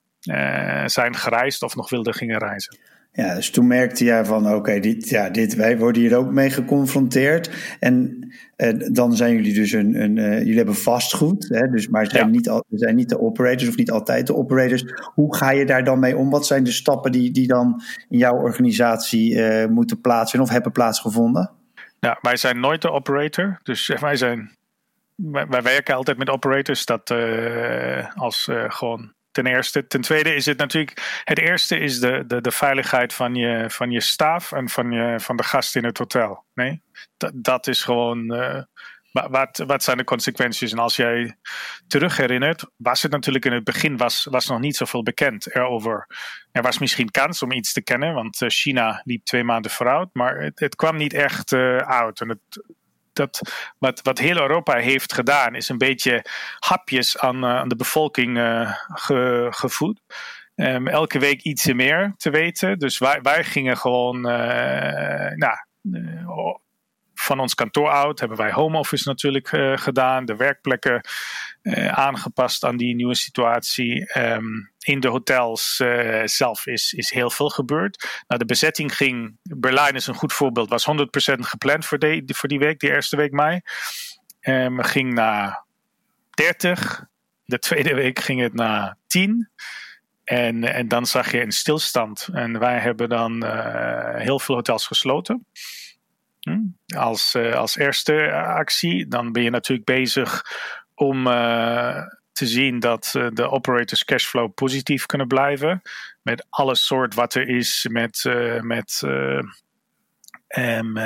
zijn 0.86 1.16
gereisd 1.16 1.62
of 1.62 1.76
nog 1.76 1.90
wilden 1.90 2.14
gingen 2.14 2.38
reizen. 2.38 2.78
Ja, 3.16 3.35
dus 3.35 3.50
toen 3.50 3.66
merkte 3.66 4.04
jij 4.04 4.25
van 4.25 4.54
oké, 4.54 4.80
dit, 4.80 5.08
ja, 5.08 5.30
dit, 5.30 5.54
wij 5.54 5.78
worden 5.78 6.02
hier 6.02 6.16
ook 6.16 6.30
mee 6.30 6.50
geconfronteerd. 6.50 7.76
En 7.80 8.28
eh, 8.56 8.73
dan 8.92 9.16
zijn 9.16 9.35
jullie 9.35 9.54
dus 9.54 9.73
een, 9.73 10.02
een 10.02 10.16
uh, 10.16 10.38
jullie 10.38 10.56
hebben 10.56 10.75
vastgoed, 10.75 11.49
hè, 11.49 11.68
dus, 11.68 11.88
maar 11.88 12.06
zijn, 12.06 12.30
niet 12.30 12.49
al, 12.49 12.64
zijn 12.70 12.96
niet 12.96 13.08
de 13.08 13.20
operators 13.20 13.68
of 13.68 13.76
niet 13.76 13.90
altijd 13.90 14.26
de 14.26 14.35
operators. 14.35 14.85
Hoe 15.14 15.37
ga 15.37 15.50
je 15.50 15.66
daar 15.66 15.85
dan 15.85 15.99
mee 15.99 16.16
om? 16.16 16.30
Wat 16.30 16.46
zijn 16.46 16.64
de 16.64 16.70
stappen 16.70 17.12
die, 17.12 17.30
die 17.30 17.46
dan 17.46 17.82
in 18.08 18.18
jouw 18.18 18.35
organisatie 18.35 19.35
uh, 19.35 19.66
moeten 19.66 20.00
plaatsvinden 20.00 20.49
of 20.49 20.54
hebben 20.54 20.73
plaatsgevonden? 20.73 21.50
Ja, 22.00 22.18
wij 22.20 22.37
zijn 22.37 22.61
nooit 22.61 22.82
de 22.82 22.90
operator. 22.90 23.61
Dus 23.62 23.92
wij 24.00 24.16
zijn. 24.16 24.50
Wij, 25.14 25.46
wij 25.46 25.62
werken 25.62 25.94
altijd 25.94 26.18
met 26.18 26.30
operators 26.30 26.85
dat 26.85 27.14
als 28.14 28.50
gewoon 28.68 29.14
ten 29.36 29.46
eerste. 29.46 29.86
Ten 29.86 30.00
tweede 30.00 30.34
is 30.34 30.46
het 30.46 30.58
natuurlijk. 30.58 31.22
Het 31.24 31.38
eerste 31.38 31.78
is 31.78 32.00
de, 32.00 32.24
de, 32.26 32.40
de 32.40 32.50
veiligheid 32.50 33.14
van 33.14 33.34
je, 33.34 33.64
van 33.70 33.90
je 33.90 34.00
staf 34.00 34.52
en 34.52 34.68
van, 34.68 34.90
je, 34.90 35.20
van 35.20 35.36
de 35.36 35.42
gasten 35.42 35.80
in 35.80 35.86
het 35.86 35.98
hotel. 35.98 36.44
Nee? 36.54 36.82
Dat, 37.16 37.32
dat 37.34 37.66
is 37.66 37.82
gewoon. 37.82 38.34
Uh, 38.34 38.62
wat, 39.12 39.62
wat 39.66 39.82
zijn 39.82 39.96
de 39.96 40.04
consequenties? 40.04 40.72
En 40.72 40.78
als 40.78 40.96
jij 40.96 41.36
terug 41.86 42.16
herinnert, 42.16 42.64
was 42.76 43.02
het 43.02 43.12
natuurlijk 43.12 43.44
in 43.44 43.52
het 43.52 43.64
begin 43.64 43.96
was, 43.96 44.24
was 44.30 44.46
nog 44.46 44.60
niet 44.60 44.76
zoveel 44.76 45.02
bekend 45.02 45.54
erover. 45.54 46.06
Er 46.52 46.62
was 46.62 46.78
misschien 46.78 47.10
kans 47.10 47.42
om 47.42 47.52
iets 47.52 47.72
te 47.72 47.82
kennen, 47.82 48.14
want 48.14 48.42
eh, 48.42 48.48
China 48.48 49.00
liep 49.04 49.24
twee 49.24 49.44
maanden 49.44 49.70
vooruit, 49.70 50.08
maar 50.12 50.40
het, 50.40 50.60
het 50.60 50.76
kwam 50.76 50.96
niet 50.96 51.12
echt 51.12 51.52
uh, 51.52 51.76
uit. 51.76 52.20
En 52.20 52.28
het, 52.28 52.64
dat 53.16 53.40
wat, 53.78 54.02
wat 54.02 54.18
heel 54.18 54.37
Europa 54.37 54.76
heeft 54.76 55.12
gedaan, 55.12 55.54
is 55.54 55.68
een 55.68 55.78
beetje 55.78 56.25
hapjes 56.58 57.18
aan, 57.18 57.44
uh, 57.44 57.56
aan 57.56 57.68
de 57.68 57.76
bevolking 57.76 58.38
ge, 58.94 59.46
gevoed. 59.50 60.00
Um, 60.54 60.88
elke 60.88 61.18
week 61.18 61.42
iets 61.42 61.73
meer 61.73 62.14
te 62.16 62.30
weten. 62.30 62.78
Dus 62.78 62.99
wij, 62.99 63.20
wij 63.23 63.44
gingen 63.44 63.76
gewoon 63.76 64.16
uh, 64.16 65.30
nou, 65.35 65.56
van 67.26 67.40
ons 67.40 67.54
kantoor 67.54 67.90
uit 67.90 68.21
hebben 68.21 68.38
wij 68.38 68.52
home 68.52 68.78
office 68.78 69.09
natuurlijk 69.09 69.52
uh, 69.52 69.76
gedaan. 69.76 70.25
De 70.25 70.37
werkplekken 70.37 71.00
uh, 71.62 71.88
aangepast 71.88 72.64
aan 72.64 72.76
die 72.76 72.95
nieuwe 72.95 73.14
situatie. 73.14 74.18
Um, 74.18 74.71
in 74.78 75.00
de 75.00 75.09
hotels 75.09 75.80
uh, 75.83 76.23
zelf 76.25 76.66
is, 76.66 76.92
is 76.92 77.11
heel 77.11 77.30
veel 77.30 77.49
gebeurd. 77.49 78.23
Nou, 78.28 78.40
de 78.40 78.47
bezetting 78.47 78.97
ging, 78.97 79.37
Berlijn 79.42 79.95
is 79.95 80.06
een 80.06 80.14
goed 80.14 80.33
voorbeeld, 80.33 80.68
was 80.68 80.87
100% 80.90 80.92
gepland 81.38 81.87
voor 81.87 81.99
die, 81.99 82.23
voor 82.26 82.49
die 82.49 82.59
week, 82.59 82.78
die 82.80 82.90
eerste 82.90 83.16
week 83.16 83.33
mei. 83.33 83.61
Um, 84.40 84.83
ging 84.83 85.14
naar 85.14 85.64
30. 86.30 87.04
De 87.45 87.59
tweede 87.59 87.95
week 87.95 88.18
ging 88.18 88.40
het 88.40 88.54
naar 88.54 88.97
10. 89.06 89.50
En, 90.25 90.64
en 90.64 90.88
dan 90.88 91.06
zag 91.06 91.33
je 91.33 91.42
een 91.42 91.52
stilstand. 91.52 92.28
En 92.33 92.59
wij 92.59 92.78
hebben 92.78 93.09
dan 93.09 93.45
heel 94.16 94.38
veel 94.38 94.54
hotels 94.54 94.87
gesloten. 94.87 95.47
Hm? 96.50 96.96
Als, 96.96 97.34
uh, 97.34 97.54
als 97.54 97.76
eerste 97.76 98.32
actie. 98.32 99.08
Dan 99.08 99.32
ben 99.32 99.42
je 99.42 99.50
natuurlijk 99.50 99.86
bezig 99.86 100.42
om 100.94 101.26
uh, 101.26 102.02
te 102.32 102.46
zien 102.46 102.78
dat 102.78 103.12
uh, 103.16 103.26
de 103.32 103.50
operators 103.50 104.04
cashflow 104.04 104.54
positief 104.54 105.06
kunnen 105.06 105.26
blijven. 105.26 105.82
Met 106.22 106.46
alle 106.50 106.74
soort 106.74 107.14
wat 107.14 107.34
er 107.34 107.48
is 107.48 107.88
met, 107.90 108.24
met 108.60 109.02
um, 110.48 110.98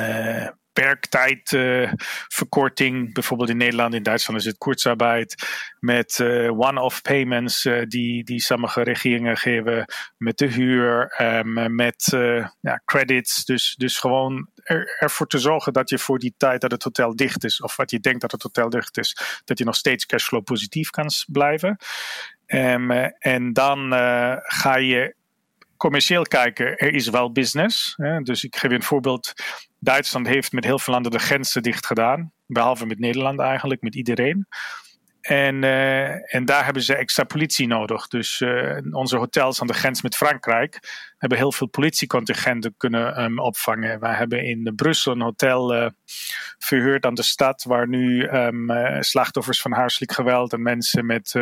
werktijdverkorting. 0.72 3.14
bijvoorbeeld 3.14 3.48
in 3.48 3.56
Nederland, 3.56 3.94
in 3.94 4.02
Duitsland 4.02 4.40
is 4.40 4.46
het 4.46 4.58
kurzarbeit. 4.58 5.48
Met 5.80 6.18
uh, 6.18 6.58
one-off 6.58 7.02
payments 7.02 7.64
uh, 7.64 7.82
die, 7.86 8.24
die 8.24 8.40
sommige 8.40 8.82
regeringen 8.82 9.36
geven. 9.36 9.84
Met 10.16 10.38
de 10.38 10.46
huur, 10.46 11.14
um, 11.22 11.74
met 11.74 12.10
uh, 12.14 12.46
ja, 12.60 12.82
credits. 12.84 13.44
Dus, 13.44 13.74
dus 13.78 13.98
gewoon 13.98 14.48
er, 14.62 14.96
ervoor 14.98 15.26
te 15.26 15.38
zorgen 15.38 15.72
dat 15.72 15.90
je 15.90 15.98
voor 15.98 16.18
die 16.18 16.34
tijd 16.36 16.60
dat 16.60 16.70
het 16.70 16.82
hotel 16.82 17.16
dicht 17.16 17.44
is, 17.44 17.60
of 17.60 17.76
wat 17.76 17.90
je 17.90 18.00
denkt 18.00 18.20
dat 18.20 18.32
het 18.32 18.42
hotel 18.42 18.70
dicht 18.70 18.98
is, 18.98 19.40
dat 19.44 19.58
je 19.58 19.64
nog 19.64 19.76
steeds 19.76 20.06
cashflow 20.06 20.44
positief 20.44 20.90
kan 20.90 21.08
blijven. 21.26 21.76
Um, 22.46 22.90
en 23.18 23.52
dan 23.52 23.92
ga 24.42 24.76
je 24.76 25.14
commercieel 25.80 26.22
kijken, 26.22 26.76
er 26.76 26.94
is 26.94 27.08
wel 27.08 27.32
business. 27.32 27.94
Hè? 27.96 28.20
Dus 28.20 28.44
ik 28.44 28.56
geef 28.56 28.70
je 28.70 28.76
een 28.76 28.82
voorbeeld. 28.82 29.32
Duitsland 29.78 30.26
heeft 30.26 30.52
met 30.52 30.64
heel 30.64 30.78
veel 30.78 30.92
landen 30.92 31.12
de 31.12 31.18
grenzen 31.18 31.62
dicht 31.62 31.86
gedaan. 31.86 32.32
Behalve 32.46 32.86
met 32.86 32.98
Nederland 32.98 33.40
eigenlijk, 33.40 33.82
met 33.82 33.94
iedereen. 33.94 34.46
En, 35.20 35.62
uh, 35.62 36.34
en 36.34 36.44
daar 36.44 36.64
hebben 36.64 36.82
ze 36.82 36.94
extra 36.94 37.24
politie 37.24 37.66
nodig. 37.66 38.08
Dus 38.08 38.40
uh, 38.40 38.76
onze 38.90 39.16
hotels 39.16 39.60
aan 39.60 39.66
de 39.66 39.72
grens 39.72 40.02
met 40.02 40.16
Frankrijk 40.16 40.78
hebben 41.18 41.38
heel 41.38 41.52
veel 41.52 41.66
politiecontingenten 41.66 42.74
kunnen 42.76 43.22
um, 43.22 43.38
opvangen. 43.38 44.00
Wij 44.00 44.14
hebben 44.14 44.44
in 44.44 44.72
Brussel 44.76 45.12
een 45.12 45.20
hotel 45.20 45.76
uh, 45.76 45.86
verhuurd 46.58 47.06
aan 47.06 47.14
de 47.14 47.22
stad, 47.22 47.64
waar 47.64 47.88
nu 47.88 48.28
um, 48.28 48.68
slachtoffers 49.00 49.60
van 49.60 49.72
huiselijk 49.72 50.12
geweld 50.12 50.52
en 50.52 50.62
mensen 50.62 51.06
met 51.06 51.34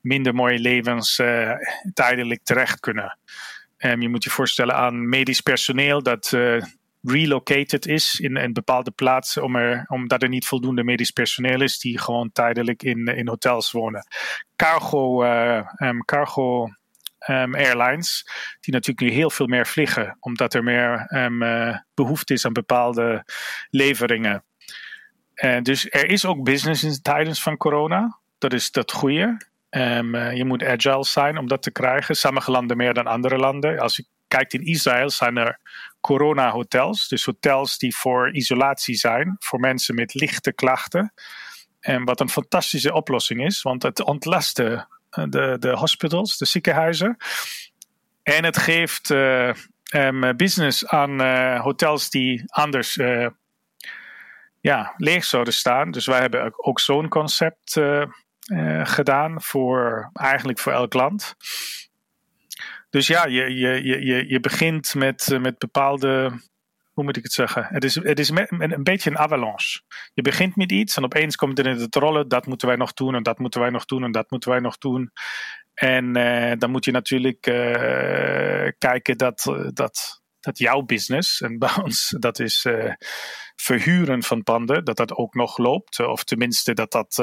minder 0.00 0.34
mooie 0.34 0.58
levens 0.58 1.20
tijdelijk 1.92 2.40
terecht 2.42 2.80
kunnen. 2.80 3.18
Um, 3.78 4.02
je 4.02 4.08
moet 4.08 4.24
je 4.24 4.30
voorstellen 4.30 4.74
aan 4.74 5.08
medisch 5.08 5.40
personeel 5.40 6.02
dat 6.02 6.36
relocated 7.02 7.86
is 7.86 8.20
in 8.20 8.36
een 8.36 8.52
bepaalde 8.52 8.90
plaats, 8.90 9.36
om 9.36 9.56
er, 9.56 9.84
omdat 9.88 10.22
er 10.22 10.28
niet 10.28 10.46
voldoende 10.46 10.84
medisch 10.84 11.10
personeel 11.10 11.60
is 11.60 11.78
die 11.78 11.98
gewoon 11.98 12.32
tijdelijk 12.32 12.82
in, 12.82 13.06
in 13.06 13.28
hotels 13.28 13.72
wonen. 13.72 14.06
Cargo, 14.56 15.24
uh, 15.24 15.68
um, 15.78 16.04
cargo 16.04 16.62
um, 17.28 17.54
airlines, 17.54 18.28
die 18.60 18.74
natuurlijk 18.74 19.06
nu 19.06 19.10
heel 19.10 19.30
veel 19.30 19.46
meer 19.46 19.66
vliegen, 19.66 20.16
omdat 20.20 20.54
er 20.54 20.64
meer 20.64 21.06
uh, 21.10 21.76
behoefte 21.94 22.32
is 22.32 22.46
aan 22.46 22.52
bepaalde 22.52 23.24
leveringen. 23.70 24.44
Dus 25.62 25.86
er 25.90 26.10
is 26.10 26.24
ook 26.24 26.44
business 26.44 26.84
in 26.84 27.02
tijdens 27.02 27.42
van 27.42 27.56
corona. 27.56 28.18
Dat 28.38 28.52
is 28.52 28.70
dat 28.70 28.92
goede. 28.92 29.36
Um, 29.76 30.16
je 30.16 30.44
moet 30.44 30.64
agile 30.64 31.04
zijn 31.04 31.38
om 31.38 31.48
dat 31.48 31.62
te 31.62 31.70
krijgen. 31.70 32.16
Sommige 32.16 32.50
landen 32.50 32.76
meer 32.76 32.94
dan 32.94 33.06
andere 33.06 33.36
landen. 33.36 33.78
Als 33.78 33.96
je 33.96 34.04
kijkt 34.28 34.52
in 34.52 34.64
Israël 34.64 35.10
zijn 35.10 35.36
er 35.36 35.58
corona-hotels. 36.00 37.08
Dus 37.08 37.24
hotels 37.24 37.78
die 37.78 37.96
voor 37.96 38.30
isolatie 38.32 38.94
zijn 38.94 39.36
voor 39.38 39.60
mensen 39.60 39.94
met 39.94 40.14
lichte 40.14 40.52
klachten. 40.52 41.12
En 41.80 42.04
wat 42.04 42.20
een 42.20 42.28
fantastische 42.28 42.92
oplossing 42.92 43.44
is, 43.44 43.62
want 43.62 43.82
het 43.82 44.02
ontlast 44.02 44.56
de, 44.56 44.84
de, 45.10 45.56
de 45.58 45.70
hospitals, 45.70 46.38
de 46.38 46.44
ziekenhuizen. 46.44 47.16
En 48.22 48.44
het 48.44 48.58
geeft 48.58 49.10
uh, 49.10 49.52
um, 49.94 50.36
business 50.36 50.86
aan 50.86 51.20
hotels 51.58 52.10
die 52.10 52.42
anders 52.46 52.94
ja, 54.60 54.94
leeg 54.96 55.24
zouden 55.24 55.52
staan. 55.52 55.90
Dus 55.90 56.06
wij 56.06 56.20
hebben 56.20 56.44
ook, 56.44 56.68
ook 56.68 56.80
zo'n 56.80 57.08
concept 57.08 57.80
gedaan 58.84 59.42
voor 59.42 60.10
eigenlijk 60.12 60.58
voor 60.58 60.72
elk 60.72 60.94
land. 60.94 61.36
Dus 62.96 63.06
ja, 63.06 63.26
je, 63.26 63.54
je, 63.54 63.84
je, 63.84 64.28
je 64.28 64.40
begint 64.40 64.94
met, 64.94 65.32
eh, 65.32 65.40
met 65.40 65.58
bepaalde. 65.58 66.40
Hoe 66.92 67.04
moet 67.04 67.16
ik 67.16 67.22
het 67.22 67.32
zeggen? 67.32 67.66
Het 67.68 67.84
is, 67.84 67.94
het 67.94 68.18
is 68.18 68.28
een 68.28 68.82
beetje 68.82 69.10
een 69.10 69.18
avalanche. 69.18 69.80
Je 70.14 70.22
begint 70.22 70.56
met 70.56 70.72
iets 70.72 70.96
en 70.96 71.04
opeens 71.04 71.36
komt 71.36 71.58
er 71.58 71.66
in 71.66 71.78
het 71.78 71.94
rollen. 71.94 72.28
Dat 72.28 72.46
moeten 72.46 72.68
wij 72.68 72.76
nog 72.76 72.92
doen 72.92 73.14
en 73.14 73.22
dat 73.22 73.38
moeten 73.38 73.60
wij 73.60 73.70
nog 73.70 73.84
doen 73.84 74.04
en 74.04 74.12
dat 74.12 74.30
moeten 74.30 74.50
wij 74.50 74.60
nog 74.60 74.78
doen. 74.78 75.10
En 75.74 76.16
uh, 76.16 76.52
dan 76.58 76.70
moet 76.70 76.84
je 76.84 76.90
natuurlijk 76.90 77.40
kijken 78.78 79.16
dat, 79.16 79.70
dat, 79.72 80.22
dat 80.40 80.58
jouw 80.58 80.82
business, 80.82 81.40
en 81.40 81.58
bij 81.58 81.74
ons 81.82 82.16
dat 82.18 82.38
is 82.38 82.66
verhuren 83.56 84.22
van 84.22 84.42
panden, 84.42 84.84
dat 84.84 84.96
dat 84.96 85.12
ook 85.12 85.34
nog 85.34 85.58
loopt. 85.58 86.00
Of 86.00 86.24
tenminste 86.24 86.74
dat 86.74 86.92
dat 86.92 87.22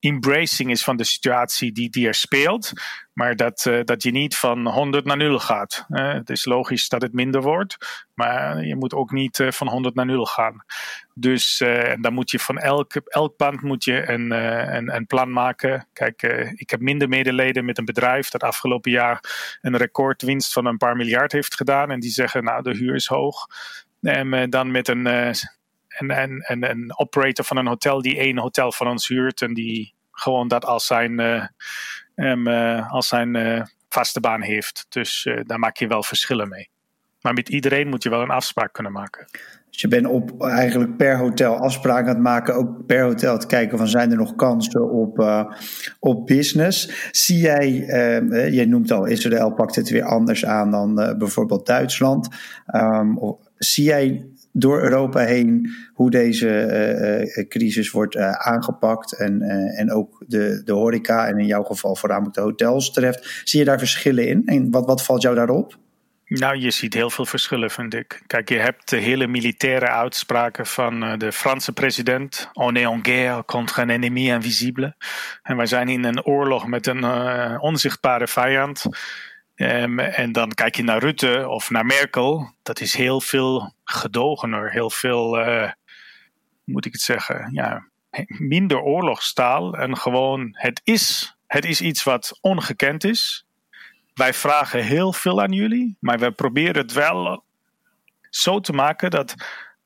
embracing 0.00 0.70
is 0.70 0.84
van 0.84 0.96
de 0.96 1.04
situatie 1.04 1.72
die, 1.72 1.90
die 1.90 2.06
er 2.06 2.14
speelt. 2.14 2.72
Maar 3.12 3.36
dat, 3.36 3.70
dat 3.84 4.02
je 4.02 4.10
niet 4.10 4.36
van 4.36 4.68
100 4.68 5.04
naar 5.04 5.16
0 5.16 5.38
gaat. 5.38 5.84
Het 5.88 6.30
is 6.30 6.44
logisch 6.44 6.88
dat 6.88 7.02
het 7.02 7.12
minder 7.12 7.42
wordt. 7.42 8.04
Maar 8.14 8.64
je 8.64 8.76
moet 8.76 8.94
ook 8.94 9.10
niet 9.10 9.44
van 9.48 9.68
100 9.68 9.94
naar 9.94 10.06
0 10.06 10.26
gaan. 10.26 10.64
Dus 11.14 11.58
dan 12.00 12.12
moet 12.12 12.30
je 12.30 12.38
van 12.38 12.58
elk, 12.58 12.94
elk 12.94 13.36
pand 13.36 13.62
moet 13.62 13.84
je 13.84 14.08
een, 14.10 14.30
een, 14.30 14.94
een 14.94 15.06
plan 15.06 15.32
maken. 15.32 15.86
Kijk, 15.92 16.22
ik 16.54 16.70
heb 16.70 16.80
minder 16.80 17.08
medelijden 17.08 17.64
met 17.64 17.78
een 17.78 17.84
bedrijf 17.84 18.30
dat 18.30 18.42
afgelopen 18.42 18.90
jaar 18.90 19.24
een 19.60 19.76
recordwinst 19.76 20.52
van 20.52 20.66
een 20.66 20.76
paar 20.76 20.96
miljard 20.96 21.32
heeft 21.32 21.54
gedaan. 21.54 21.90
En 21.90 22.00
die 22.00 22.10
zeggen, 22.10 22.44
nou, 22.44 22.62
de 22.62 22.76
huur 22.76 22.94
is 22.94 23.06
hoog. 23.06 23.46
En 24.00 24.50
dan 24.50 24.70
met 24.70 24.88
een 24.88 25.34
en, 26.08 26.10
en, 26.10 26.62
en 26.62 26.70
een 26.70 26.98
operator 26.98 27.44
van 27.44 27.56
een 27.56 27.66
hotel 27.66 28.02
die 28.02 28.18
één 28.18 28.38
hotel 28.38 28.72
van 28.72 28.88
ons 28.88 29.08
huurt 29.08 29.42
en 29.42 29.54
die 29.54 29.94
gewoon 30.10 30.48
dat 30.48 30.64
als 30.64 30.86
zijn, 30.86 31.20
um, 32.14 32.46
uh, 32.46 32.92
als 32.92 33.08
zijn 33.08 33.34
uh, 33.34 33.62
vaste 33.88 34.20
baan 34.20 34.42
heeft. 34.42 34.86
Dus 34.88 35.28
daar 35.42 35.58
maak 35.58 35.76
je 35.76 35.86
wel 35.86 36.02
verschillen 36.02 36.48
mee. 36.48 36.68
Maar 37.20 37.32
met 37.32 37.48
iedereen 37.48 37.88
moet 37.88 38.02
je 38.02 38.10
wel 38.10 38.22
een 38.22 38.30
afspraak 38.30 38.72
kunnen 38.72 38.92
maken. 38.92 39.26
Dus 39.70 39.80
je 39.80 39.88
bent 39.88 40.06
op 40.06 40.42
eigenlijk 40.42 40.96
per 40.96 41.16
hotel 41.16 41.56
afspraken 41.56 42.08
aan 42.08 42.14
het 42.14 42.22
maken, 42.22 42.54
ook 42.54 42.86
per 42.86 43.02
hotel 43.02 43.38
te 43.38 43.46
kijken 43.46 43.78
van 43.78 43.88
zijn 43.88 44.10
er 44.10 44.16
nog 44.16 44.34
kansen 44.34 44.90
op, 44.90 45.18
op 45.98 46.26
business. 46.26 47.08
Zie 47.10 47.38
jij, 47.38 47.70
jij 48.50 48.64
noemt 48.64 48.90
al 48.90 49.04
Israël 49.04 49.52
pakt 49.52 49.76
het 49.76 49.90
weer 49.90 50.04
anders 50.04 50.44
aan 50.44 50.70
dan 50.70 50.94
bijvoorbeeld 51.18 51.66
Duitsland. 51.66 52.28
Um, 52.74 53.38
zie 53.56 53.84
jij 53.84 54.28
door 54.60 54.82
Europa 54.82 55.20
heen 55.20 55.70
hoe 55.92 56.10
deze 56.10 57.46
crisis 57.48 57.90
wordt 57.90 58.16
aangepakt 58.16 59.16
en, 59.16 59.40
en 59.76 59.92
ook 59.92 60.24
de, 60.26 60.62
de 60.64 60.72
horeca 60.72 61.26
en 61.26 61.38
in 61.38 61.46
jouw 61.46 61.62
geval 61.62 61.96
voornamelijk 61.96 62.34
de 62.34 62.40
hotels 62.40 62.92
treft. 62.92 63.40
Zie 63.44 63.58
je 63.58 63.64
daar 63.64 63.78
verschillen 63.78 64.28
in 64.28 64.42
en 64.44 64.70
wat, 64.70 64.86
wat 64.86 65.04
valt 65.04 65.22
jou 65.22 65.34
daarop? 65.34 65.78
Nou, 66.30 66.56
je 66.56 66.70
ziet 66.70 66.94
heel 66.94 67.10
veel 67.10 67.26
verschillen, 67.26 67.70
vind 67.70 67.94
ik. 67.94 68.22
Kijk, 68.26 68.48
je 68.48 68.58
hebt 68.58 68.88
de 68.90 68.96
hele 68.96 69.26
militaire 69.26 69.88
uitspraken 69.88 70.66
van 70.66 71.18
de 71.18 71.32
Franse 71.32 71.72
president. 71.72 72.48
On 72.52 72.76
est 72.76 72.86
en 72.86 73.04
guerre 73.04 73.44
contre 73.44 73.82
un 73.82 73.90
ennemi 73.90 74.28
invisible. 74.28 74.94
En 75.42 75.56
wij 75.56 75.66
zijn 75.66 75.88
in 75.88 76.04
een 76.04 76.24
oorlog 76.24 76.66
met 76.66 76.86
een 76.86 77.04
onzichtbare 77.60 78.26
vijand. 78.26 78.84
Um, 79.62 79.98
en 79.98 80.32
dan 80.32 80.50
kijk 80.50 80.76
je 80.76 80.82
naar 80.82 80.98
Rutte 80.98 81.48
of 81.48 81.70
naar 81.70 81.86
Merkel. 81.86 82.54
Dat 82.62 82.80
is 82.80 82.94
heel 82.94 83.20
veel 83.20 83.74
gedogener. 83.84 84.72
Heel 84.72 84.90
veel, 84.90 85.48
uh, 85.48 85.70
moet 86.64 86.86
ik 86.86 86.92
het 86.92 87.00
zeggen, 87.00 87.50
ja, 87.52 87.86
minder 88.26 88.80
oorlogstaal. 88.80 89.74
En 89.74 89.96
gewoon, 89.96 90.48
het 90.52 90.80
is, 90.84 91.36
het 91.46 91.64
is 91.64 91.80
iets 91.80 92.02
wat 92.02 92.38
ongekend 92.40 93.04
is 93.04 93.44
wij 94.20 94.34
vragen 94.34 94.84
heel 94.84 95.12
veel 95.12 95.42
aan 95.42 95.52
jullie, 95.52 95.96
maar 96.00 96.18
we 96.18 96.32
proberen 96.32 96.82
het 96.82 96.92
wel 96.92 97.44
zo 98.30 98.60
te 98.60 98.72
maken 98.72 99.10
dat 99.10 99.34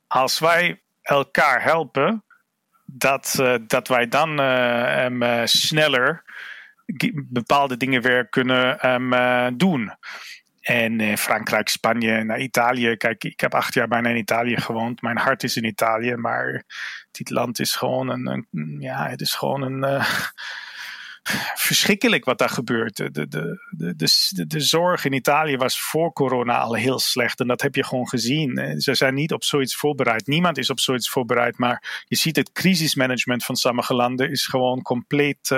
als 0.06 0.38
wij 0.38 0.82
elkaar 1.02 1.62
helpen, 1.62 2.24
dat, 2.84 3.36
uh, 3.40 3.54
dat 3.66 3.88
wij 3.88 4.08
dan 4.08 4.40
uh, 4.40 5.40
sneller 5.44 6.23
bepaalde 7.24 7.76
dingen 7.76 8.02
weer 8.02 8.28
kunnen 8.28 8.90
um, 8.90 9.58
doen. 9.58 9.92
En 10.60 11.18
Frankrijk, 11.18 11.68
Spanje, 11.68 12.24
naar 12.24 12.40
Italië. 12.40 12.96
Kijk, 12.96 13.24
ik 13.24 13.40
heb 13.40 13.54
acht 13.54 13.74
jaar 13.74 13.88
bijna 13.88 14.08
in 14.08 14.16
Italië 14.16 14.56
gewoond. 14.56 15.02
Mijn 15.02 15.18
hart 15.18 15.42
is 15.42 15.56
in 15.56 15.64
Italië, 15.64 16.14
maar 16.14 16.64
dit 17.10 17.30
land 17.30 17.60
is 17.60 17.74
gewoon 17.74 18.08
een, 18.08 18.76
ja, 18.80 19.08
het 19.08 19.20
is 19.20 19.34
gewoon 19.34 19.62
een 19.62 20.02
verschrikkelijk 21.68 22.24
wat 22.24 22.38
daar 22.38 22.48
gebeurt. 22.48 22.96
De, 22.96 23.10
de, 23.10 23.58
de, 23.70 24.46
de, 24.46 24.60
zorg 24.60 25.04
in 25.04 25.12
Italië 25.12 25.56
was 25.56 25.80
voor 25.80 26.12
corona 26.12 26.58
al 26.58 26.74
heel 26.74 26.98
slecht. 26.98 27.40
En 27.40 27.46
dat 27.46 27.62
heb 27.62 27.74
je 27.74 27.84
gewoon 27.84 28.08
gezien. 28.08 28.80
Ze 28.80 28.94
zijn 28.94 29.14
niet 29.14 29.32
op 29.32 29.44
zoiets 29.44 29.76
voorbereid. 29.76 30.26
Niemand 30.26 30.58
is 30.58 30.70
op 30.70 30.80
zoiets 30.80 31.08
voorbereid. 31.08 31.58
Maar 31.58 32.04
je 32.04 32.16
ziet 32.16 32.36
het 32.36 32.52
crisismanagement 32.52 33.44
van 33.44 33.56
sommige 33.56 33.94
landen 33.94 34.30
is 34.30 34.46
gewoon 34.46 34.82
compleet. 34.82 35.48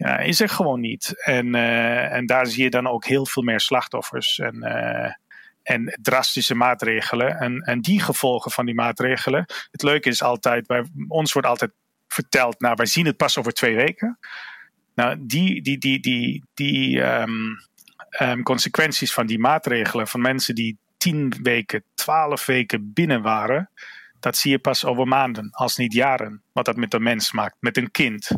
Ja, 0.00 0.18
is 0.18 0.40
er 0.40 0.48
gewoon 0.48 0.80
niet. 0.80 1.24
En, 1.24 1.54
uh, 1.54 2.12
en 2.12 2.26
daar 2.26 2.46
zie 2.46 2.62
je 2.62 2.70
dan 2.70 2.86
ook 2.86 3.04
heel 3.04 3.26
veel 3.26 3.42
meer 3.42 3.60
slachtoffers. 3.60 4.38
En, 4.38 4.56
uh, 4.56 5.12
en 5.62 5.98
drastische 6.02 6.54
maatregelen. 6.54 7.38
En, 7.38 7.60
en 7.60 7.80
die 7.80 8.00
gevolgen 8.00 8.50
van 8.50 8.66
die 8.66 8.74
maatregelen. 8.74 9.44
Het 9.70 9.82
leuke 9.82 10.08
is 10.08 10.22
altijd, 10.22 10.66
bij 10.66 10.84
ons 11.08 11.32
wordt 11.32 11.48
altijd 11.48 11.72
vertelt, 12.08 12.60
nou 12.60 12.74
wij 12.76 12.86
zien 12.86 13.06
het 13.06 13.16
pas 13.16 13.38
over 13.38 13.52
twee 13.52 13.76
weken. 13.76 14.18
Nou, 14.94 15.16
die, 15.20 15.62
die, 15.62 15.78
die, 15.78 16.00
die, 16.00 16.44
die 16.54 17.00
um, 17.00 17.56
um, 18.20 18.42
consequenties 18.42 19.12
van 19.12 19.26
die 19.26 19.38
maatregelen 19.38 20.08
van 20.08 20.20
mensen 20.20 20.54
die 20.54 20.78
tien 20.96 21.34
weken, 21.42 21.84
twaalf 21.94 22.46
weken 22.46 22.92
binnen 22.92 23.22
waren, 23.22 23.70
dat 24.20 24.36
zie 24.36 24.50
je 24.50 24.58
pas 24.58 24.84
over 24.84 25.06
maanden, 25.06 25.50
als 25.50 25.76
niet 25.76 25.92
jaren, 25.92 26.42
wat 26.52 26.64
dat 26.64 26.76
met 26.76 26.94
een 26.94 27.02
mens 27.02 27.32
maakt, 27.32 27.56
met 27.58 27.76
een 27.76 27.90
kind, 27.90 28.30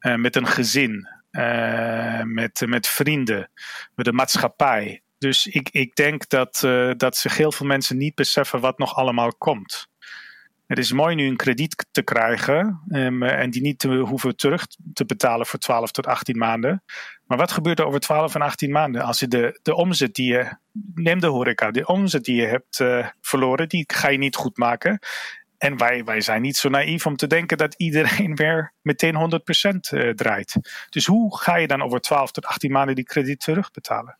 met 0.00 0.36
een 0.36 0.46
gezin, 0.46 1.08
uh, 1.32 2.22
met, 2.22 2.62
met 2.66 2.86
vrienden, 2.86 3.50
met 3.94 4.04
de 4.04 4.12
maatschappij. 4.12 5.02
Dus 5.18 5.46
ik, 5.46 5.68
ik 5.70 5.94
denk 5.94 6.28
dat, 6.28 6.62
uh, 6.64 6.92
dat 6.96 7.16
zich 7.16 7.36
heel 7.36 7.52
veel 7.52 7.66
mensen 7.66 7.96
niet 7.96 8.14
beseffen 8.14 8.60
wat 8.60 8.78
nog 8.78 8.94
allemaal 8.94 9.34
komt. 9.34 9.88
Het 10.66 10.78
is 10.78 10.92
mooi 10.92 11.14
nu 11.14 11.26
een 11.26 11.36
krediet 11.36 11.86
te 11.90 12.02
krijgen 12.02 12.80
um, 12.88 13.22
en 13.22 13.50
die 13.50 13.62
niet 13.62 13.78
te 13.78 13.88
hoeven 13.96 14.36
terug 14.36 14.66
te 14.92 15.04
betalen 15.04 15.46
voor 15.46 15.58
12 15.58 15.90
tot 15.90 16.06
18 16.06 16.38
maanden. 16.38 16.82
Maar 17.26 17.38
wat 17.38 17.52
gebeurt 17.52 17.78
er 17.78 17.86
over 17.86 18.00
12 18.00 18.34
en 18.34 18.42
18 18.42 18.70
maanden? 18.70 19.02
Als 19.02 19.20
je 19.20 19.28
de, 19.28 19.58
de 19.62 19.74
omzet 19.74 20.14
die 20.14 20.32
je, 20.32 20.56
neem 20.94 21.20
de 21.20 21.26
horeca, 21.26 21.70
de 21.70 21.86
omzet 21.86 22.24
die 22.24 22.36
je 22.36 22.46
hebt 22.46 22.84
verloren, 23.20 23.68
die 23.68 23.84
ga 23.86 24.08
je 24.08 24.18
niet 24.18 24.36
goed 24.36 24.56
maken. 24.56 24.98
En 25.60 25.76
wij, 25.76 26.04
wij 26.04 26.20
zijn 26.20 26.42
niet 26.42 26.56
zo 26.56 26.68
naïef 26.68 27.06
om 27.06 27.16
te 27.16 27.26
denken 27.26 27.58
dat 27.58 27.74
iedereen 27.74 28.34
weer 28.42 28.72
meteen 28.82 29.14
100% 29.14 29.76
uh, 29.90 30.10
draait. 30.10 30.56
Dus 30.88 31.06
hoe 31.06 31.38
ga 31.38 31.56
je 31.56 31.66
dan 31.66 31.82
over 31.82 32.00
12 32.00 32.30
tot 32.30 32.46
18 32.46 32.72
maanden 32.72 32.94
die 32.94 33.04
krediet 33.04 33.40
terugbetalen? 33.40 34.18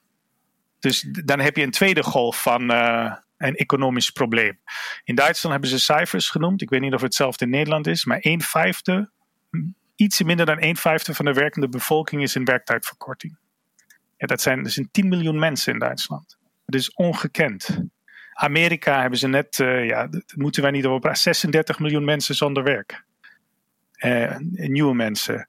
Dus 0.78 1.06
dan 1.24 1.40
heb 1.40 1.56
je 1.56 1.62
een 1.62 1.70
tweede 1.70 2.02
golf 2.02 2.42
van, 2.42 2.70
uh, 2.70 3.12
een 3.36 3.54
economisch 3.54 4.10
probleem. 4.10 4.60
In 5.04 5.14
Duitsland 5.14 5.52
hebben 5.52 5.70
ze 5.70 5.84
cijfers 5.84 6.28
genoemd. 6.28 6.62
Ik 6.62 6.70
weet 6.70 6.80
niet 6.80 6.94
of 6.94 7.00
het 7.00 7.08
hetzelfde 7.08 7.44
in 7.44 7.50
Nederland 7.50 7.86
is, 7.86 8.04
maar 8.04 8.18
een 8.20 8.40
vijfde, 8.40 9.10
iets 9.96 10.22
minder 10.22 10.46
dan 10.46 10.62
een 10.62 10.76
vijfde 10.76 11.14
van 11.14 11.24
de 11.24 11.32
werkende 11.32 11.68
bevolking 11.68 12.22
is 12.22 12.34
in 12.34 12.44
werktijdverkorting. 12.44 13.38
Ja, 14.16 14.26
dat, 14.26 14.40
zijn, 14.40 14.62
dat 14.62 14.72
zijn 14.72 14.88
10 14.90 15.08
miljoen 15.08 15.38
mensen 15.38 15.72
in 15.72 15.78
Duitsland. 15.78 16.38
Dat 16.66 16.80
is 16.80 16.92
ongekend. 16.92 17.80
Amerika 18.42 19.00
hebben 19.00 19.18
ze 19.18 19.28
net, 19.28 19.58
uh, 19.58 19.86
ja, 19.86 20.08
moeten 20.34 20.62
wij 20.62 20.70
niet 20.70 20.86
over 20.86 21.00
praten, 21.00 21.22
36 21.22 21.78
miljoen 21.78 22.04
mensen 22.04 22.34
zonder 22.34 22.62
werk. 22.62 23.04
Uh, 24.04 24.36
nieuwe 24.50 24.94
mensen. 24.94 25.48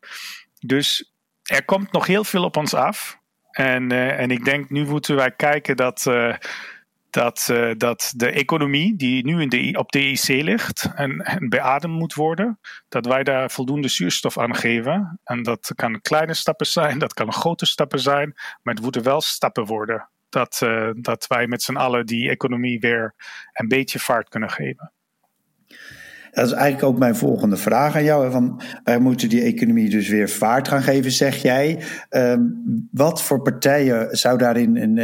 Dus 0.59 1.13
er 1.43 1.65
komt 1.65 1.91
nog 1.91 2.07
heel 2.07 2.23
veel 2.23 2.43
op 2.43 2.57
ons 2.57 2.73
af. 2.73 3.19
En, 3.51 3.91
uh, 3.91 4.19
en 4.19 4.31
ik 4.31 4.45
denk, 4.45 4.69
nu 4.69 4.85
moeten 4.85 5.15
wij 5.15 5.31
kijken 5.31 5.75
dat 5.75 6.09
dat, 7.09 7.53
dat 7.77 8.13
de 8.15 8.31
economie 8.31 8.95
die 8.95 9.25
nu 9.25 9.41
in 9.41 9.49
de, 9.49 9.77
op 9.77 9.91
de 9.91 9.99
IC 9.99 10.27
ligt 10.27 10.91
en, 10.95 11.19
en 11.19 11.49
beademd 11.49 11.93
moet 11.93 12.13
worden, 12.13 12.59
dat 12.89 13.05
wij 13.05 13.23
daar 13.23 13.51
voldoende 13.51 13.87
zuurstof 13.87 14.37
aan 14.37 14.55
geven. 14.55 15.19
En 15.23 15.43
dat 15.43 15.71
kan 15.75 16.01
kleine 16.01 16.33
stappen 16.33 16.67
zijn, 16.67 16.99
dat 16.99 17.13
kan 17.13 17.33
grote 17.33 17.65
stappen 17.65 17.99
zijn, 17.99 18.33
maar 18.61 18.73
het 18.73 18.83
moeten 18.83 19.03
wel 19.03 19.21
stappen 19.21 19.65
worden. 19.65 20.09
Dat, 20.31 20.61
uh, 20.63 20.89
dat 20.95 21.27
wij 21.27 21.47
met 21.47 21.61
z'n 21.61 21.75
allen 21.75 22.05
die 22.05 22.29
economie 22.29 22.79
weer 22.79 23.13
een 23.53 23.67
beetje 23.67 23.99
vaart 23.99 24.29
kunnen 24.29 24.49
geven. 24.49 24.91
Dat 26.31 26.45
is 26.45 26.51
eigenlijk 26.51 26.83
ook 26.93 26.99
mijn 26.99 27.15
volgende 27.15 27.57
vraag 27.57 27.95
aan 27.95 28.03
jou. 28.03 28.31
Van, 28.31 28.61
wij 28.83 28.99
moeten 28.99 29.29
die 29.29 29.41
economie 29.41 29.89
dus 29.89 30.09
weer 30.09 30.29
vaart 30.29 30.67
gaan 30.67 30.81
geven, 30.81 31.11
zeg 31.11 31.35
jij. 31.35 31.83
Um, 32.09 32.87
wat 32.91 33.23
voor 33.23 33.41
partijen 33.41 34.17
zou 34.17 34.37
daarin 34.37 34.77
een, 34.77 34.97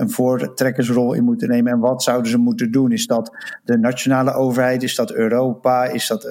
een, 0.00 0.10
voortrekkersrol 0.10 1.12
in 1.12 1.24
moeten 1.24 1.48
nemen? 1.48 1.72
En 1.72 1.78
wat 1.78 2.02
zouden 2.02 2.30
ze 2.30 2.38
moeten 2.38 2.70
doen? 2.70 2.92
Is 2.92 3.06
dat 3.06 3.36
de 3.64 3.78
nationale 3.78 4.32
overheid? 4.32 4.82
Is 4.82 4.94
dat 4.94 5.12
Europa? 5.12 5.84
Is 5.84 6.06
dat 6.06 6.24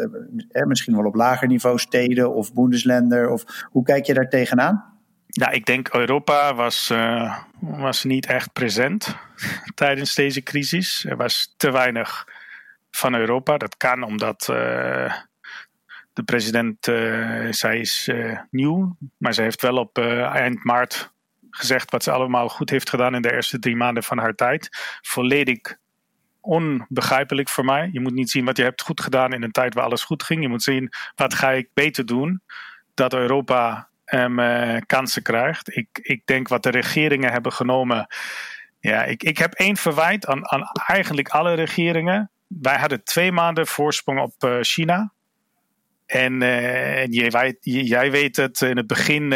eh, 0.51 0.65
misschien 0.65 0.95
wel 0.95 1.05
op 1.05 1.15
lager 1.15 1.47
niveau 1.47 1.79
steden 1.79 2.33
of 2.33 2.53
Bundesländer? 2.53 3.29
Of 3.29 3.43
hoe 3.71 3.83
kijk 3.83 4.05
je 4.05 4.13
daar 4.13 4.29
tegenaan? 4.29 4.91
Ja, 5.33 5.49
ik 5.49 5.65
denk 5.65 5.93
Europa 5.93 6.55
was, 6.55 6.89
uh, 6.91 7.37
was 7.59 8.03
niet 8.03 8.25
echt 8.25 8.53
present 8.53 9.15
tijdens 9.75 10.15
deze 10.15 10.43
crisis. 10.43 11.05
Er 11.05 11.17
was 11.17 11.53
te 11.57 11.71
weinig 11.71 12.27
van 12.91 13.13
Europa. 13.13 13.57
Dat 13.57 13.77
kan 13.77 14.03
omdat 14.03 14.47
uh, 14.51 15.13
de 16.13 16.23
president, 16.25 16.87
uh, 16.87 17.51
zij 17.51 17.79
is 17.79 18.09
nieuw, 18.49 18.97
maar 19.17 19.33
ze 19.33 19.41
heeft 19.41 19.61
wel 19.61 19.77
op 19.77 19.97
eind 19.97 20.63
maart 20.63 21.11
gezegd 21.49 21.91
wat 21.91 22.03
ze 22.03 22.11
allemaal 22.11 22.49
goed 22.49 22.69
heeft 22.69 22.89
gedaan 22.89 23.15
in 23.15 23.21
de 23.21 23.33
eerste 23.33 23.59
drie 23.59 23.75
maanden 23.75 24.03
van 24.03 24.17
haar 24.17 24.35
tijd. 24.35 24.69
Volledig 25.01 25.79
onbegrijpelijk 26.41 27.49
voor 27.49 27.65
mij. 27.65 27.89
Je 27.91 27.99
moet 27.99 28.13
niet 28.13 28.29
zien 28.29 28.45
wat 28.45 28.57
je 28.57 28.63
hebt 28.63 28.81
goed 28.81 29.01
gedaan 29.01 29.33
in 29.33 29.43
een 29.43 29.51
tijd 29.51 29.73
waar 29.73 29.83
alles 29.83 30.03
goed 30.03 30.23
ging. 30.23 30.41
Je 30.41 30.47
moet 30.47 30.63
zien 30.63 30.91
wat 31.15 31.33
ga 31.33 31.51
ik 31.51 31.69
beter 31.73 32.05
doen 32.05 32.41
dat 32.93 33.13
Europa 33.13 33.89
um, 34.13 34.85
kansen 34.85 35.21
krijgt. 35.21 35.75
Ik, 35.75 35.99
ik 36.01 36.25
denk 36.25 36.47
wat 36.47 36.63
de 36.63 36.69
regeringen 36.69 37.31
hebben 37.31 37.53
genomen. 37.53 38.07
Ja, 38.79 39.03
ik, 39.03 39.23
ik 39.23 39.37
heb 39.37 39.53
één 39.53 39.77
verwijt 39.77 40.25
aan, 40.25 40.51
aan 40.51 40.71
eigenlijk 40.87 41.29
alle 41.29 41.53
regeringen 41.53 42.31
wij 42.59 42.77
hadden 42.77 43.03
twee 43.03 43.31
maanden 43.31 43.67
voorsprong 43.67 44.19
op 44.19 44.43
uh, 44.43 44.57
China. 44.61 45.13
En, 46.05 46.41
uh, 46.41 47.01
en 47.01 47.11
jij, 47.11 47.57
jij, 47.61 48.11
weet 48.11 48.35
het, 48.35 48.61
in 48.61 48.77
het 48.77 48.87
begin 48.87 49.33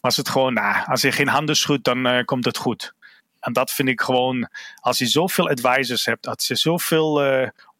was 0.00 0.16
het 0.16 0.28
gewoon, 0.28 0.54
nou, 0.54 0.86
als 0.86 1.02
je 1.02 1.12
geen 1.12 1.28
handen 1.28 1.56
schudt, 1.56 1.84
dan 1.84 2.24
komt 2.24 2.44
het 2.44 2.56
goed. 2.56 2.94
En 3.40 3.52
dat 3.52 3.72
vind 3.72 3.88
ik 3.88 4.00
gewoon, 4.00 4.48
als 4.80 4.98
je 4.98 5.06
zoveel 5.06 5.48
advisors 5.48 6.04
hebt, 6.04 6.26
als 6.26 6.46
je 6.46 6.54
zoveel 6.54 7.22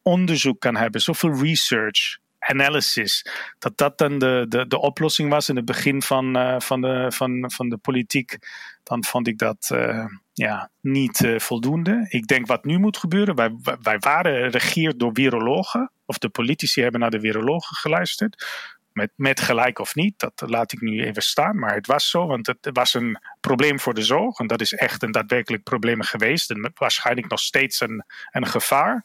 onderzoek 0.02 0.60
kan 0.60 0.76
hebben, 0.76 1.00
zoveel 1.00 1.42
research. 1.42 2.18
Analysis, 2.46 3.26
dat 3.58 3.76
dat 3.76 3.98
dan 3.98 4.18
de, 4.18 4.46
de, 4.48 4.66
de 4.66 4.80
oplossing 4.80 5.30
was 5.30 5.48
in 5.48 5.56
het 5.56 5.64
begin 5.64 6.02
van, 6.02 6.36
uh, 6.36 6.60
van, 6.60 6.80
de, 6.80 7.12
van, 7.12 7.50
van 7.54 7.68
de 7.68 7.76
politiek, 7.76 8.38
dan 8.82 9.04
vond 9.04 9.26
ik 9.28 9.38
dat 9.38 9.70
uh, 9.72 10.06
ja, 10.32 10.70
niet 10.80 11.20
uh, 11.20 11.38
voldoende. 11.38 12.06
Ik 12.08 12.26
denk 12.26 12.46
wat 12.46 12.64
nu 12.64 12.78
moet 12.78 12.96
gebeuren, 12.96 13.34
wij, 13.34 13.50
wij 13.82 13.98
waren 13.98 14.50
regeerd 14.50 14.98
door 14.98 15.10
virologen, 15.12 15.90
of 16.04 16.18
de 16.18 16.28
politici 16.28 16.82
hebben 16.82 17.00
naar 17.00 17.10
de 17.10 17.20
virologen 17.20 17.76
geluisterd. 17.76 18.46
Met, 18.92 19.12
met 19.16 19.40
gelijk 19.40 19.78
of 19.78 19.94
niet, 19.94 20.18
dat 20.18 20.42
laat 20.46 20.72
ik 20.72 20.80
nu 20.80 21.04
even 21.04 21.22
staan. 21.22 21.58
Maar 21.58 21.74
het 21.74 21.86
was 21.86 22.10
zo, 22.10 22.26
want 22.26 22.46
het 22.46 22.68
was 22.72 22.94
een 22.94 23.18
probleem 23.40 23.80
voor 23.80 23.94
de 23.94 24.02
zorg. 24.02 24.38
En 24.38 24.46
dat 24.46 24.60
is 24.60 24.72
echt 24.72 25.02
een 25.02 25.12
daadwerkelijk 25.12 25.62
probleem 25.62 26.02
geweest. 26.02 26.50
En 26.50 26.72
waarschijnlijk 26.74 27.28
nog 27.28 27.40
steeds 27.40 27.80
een, 27.80 28.04
een 28.30 28.46
gevaar. 28.46 29.04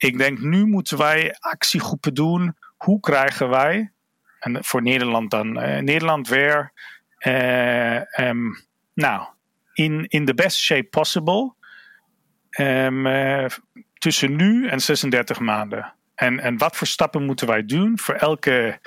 Ik 0.00 0.18
denk, 0.18 0.40
nu 0.40 0.66
moeten 0.66 0.98
wij 0.98 1.36
actiegroepen 1.38 2.14
doen. 2.14 2.56
Hoe 2.76 3.00
krijgen 3.00 3.48
wij, 3.48 3.92
en 4.38 4.64
voor 4.64 4.82
Nederland 4.82 5.30
dan, 5.30 5.62
uh, 5.62 5.78
Nederland 5.78 6.28
weer, 6.28 6.72
uh, 7.26 8.26
um, 8.28 8.64
nou, 8.94 9.26
in, 9.72 10.06
in 10.08 10.24
the 10.24 10.34
best 10.34 10.58
shape 10.58 10.88
possible. 10.88 11.54
Um, 12.58 13.06
uh, 13.06 13.46
tussen 13.98 14.36
nu 14.36 14.68
en 14.68 14.80
36 14.80 15.38
maanden. 15.38 15.94
En, 16.14 16.40
en 16.40 16.58
wat 16.58 16.76
voor 16.76 16.86
stappen 16.86 17.24
moeten 17.24 17.46
wij 17.46 17.64
doen 17.64 17.98
voor 17.98 18.14
elke, 18.14 18.78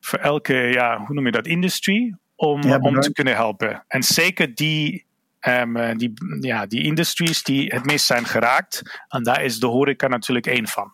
voor 0.00 0.18
elke 0.18 0.54
ja, 0.54 0.98
hoe 0.98 1.14
noem 1.14 1.26
je 1.26 1.32
dat, 1.32 1.46
industrie, 1.46 2.16
om, 2.34 2.62
ja, 2.62 2.78
om 2.78 3.00
te 3.00 3.12
kunnen 3.12 3.34
helpen. 3.34 3.84
En 3.88 4.02
zeker 4.02 4.54
die, 4.54 5.06
um, 5.48 5.98
die, 5.98 6.12
ja, 6.40 6.66
die 6.66 6.82
industries 6.82 7.42
die 7.42 7.66
het 7.74 7.84
meest 7.84 8.06
zijn 8.06 8.26
geraakt. 8.26 8.82
En 9.08 9.22
daar 9.22 9.44
is 9.44 9.58
de 9.58 9.66
horeca 9.66 10.06
natuurlijk 10.08 10.46
één 10.46 10.68
van. 10.68 10.92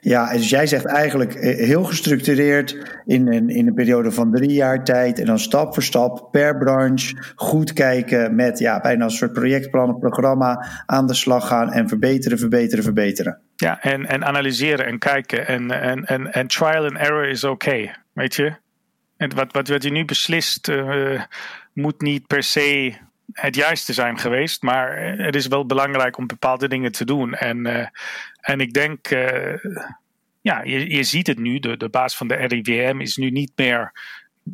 Ja, 0.00 0.32
dus 0.32 0.50
jij 0.50 0.66
zegt 0.66 0.84
eigenlijk 0.84 1.34
eh, 1.34 1.66
heel 1.66 1.84
gestructureerd 1.84 3.00
in 3.04 3.32
een, 3.32 3.48
in 3.48 3.66
een 3.66 3.74
periode 3.74 4.12
van 4.12 4.32
drie 4.32 4.52
jaar 4.52 4.84
tijd 4.84 5.18
en 5.18 5.26
dan 5.26 5.38
stap 5.38 5.74
voor 5.74 5.82
stap 5.82 6.28
per 6.30 6.58
branche 6.58 7.16
goed 7.34 7.72
kijken 7.72 8.34
met 8.34 8.58
ja, 8.58 8.80
bijna 8.80 9.04
een 9.04 9.10
soort 9.10 9.32
projectplan 9.32 9.94
of 9.94 9.98
programma 9.98 10.82
aan 10.86 11.06
de 11.06 11.14
slag 11.14 11.46
gaan 11.46 11.72
en 11.72 11.88
verbeteren, 11.88 12.38
verbeteren, 12.38 12.84
verbeteren. 12.84 13.40
Ja, 13.56 13.80
en, 13.82 14.06
en 14.06 14.24
analyseren 14.24 14.86
en 14.86 14.98
kijken 14.98 15.46
en, 15.46 15.70
en, 15.70 16.04
en, 16.04 16.32
en 16.32 16.46
trial 16.46 16.84
and 16.84 16.96
error 16.96 17.28
is 17.28 17.44
oké, 17.44 17.52
okay, 17.52 17.94
weet 18.12 18.34
je. 18.34 18.56
En 19.16 19.34
wat, 19.34 19.52
wat, 19.52 19.68
wat 19.68 19.82
je 19.82 19.90
nu 19.90 20.04
beslist 20.04 20.68
uh, 20.68 21.22
moet 21.72 22.00
niet 22.00 22.26
per 22.26 22.42
se 22.42 22.94
het 23.32 23.54
juiste 23.54 23.92
zijn 23.92 24.18
geweest. 24.18 24.62
Maar 24.62 24.96
het 25.16 25.34
is 25.34 25.46
wel 25.46 25.66
belangrijk 25.66 26.16
om 26.16 26.26
bepaalde 26.26 26.68
dingen 26.68 26.92
te 26.92 27.04
doen. 27.04 27.34
En, 27.34 27.66
uh, 27.66 27.86
en 28.40 28.60
ik 28.60 28.72
denk, 28.72 29.10
uh, 29.10 29.64
ja, 30.40 30.62
je, 30.62 30.90
je 30.90 31.02
ziet 31.02 31.26
het 31.26 31.38
nu. 31.38 31.58
De, 31.58 31.76
de 31.76 31.88
baas 31.88 32.16
van 32.16 32.28
de 32.28 32.34
RIVM 32.34 33.00
is 33.00 33.16
nu 33.16 33.30
niet 33.30 33.52
meer 33.56 33.92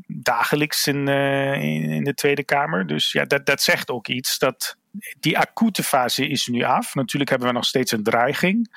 dagelijks 0.06 0.86
in, 0.86 1.08
uh, 1.08 1.52
in, 1.52 1.82
in, 1.82 2.04
de 2.04 2.14
Tweede 2.14 2.44
Kamer. 2.44 2.86
Dus 2.86 3.12
ja, 3.12 3.24
dat, 3.24 3.46
dat 3.46 3.62
zegt 3.62 3.90
ook 3.90 4.08
iets. 4.08 4.38
Dat 4.38 4.76
die 5.20 5.38
acute 5.38 5.82
fase 5.82 6.28
is 6.28 6.46
nu 6.46 6.62
af. 6.62 6.94
Natuurlijk 6.94 7.30
hebben 7.30 7.48
we 7.48 7.54
nog 7.54 7.64
steeds 7.64 7.92
een 7.92 8.02
dreiging. 8.02 8.68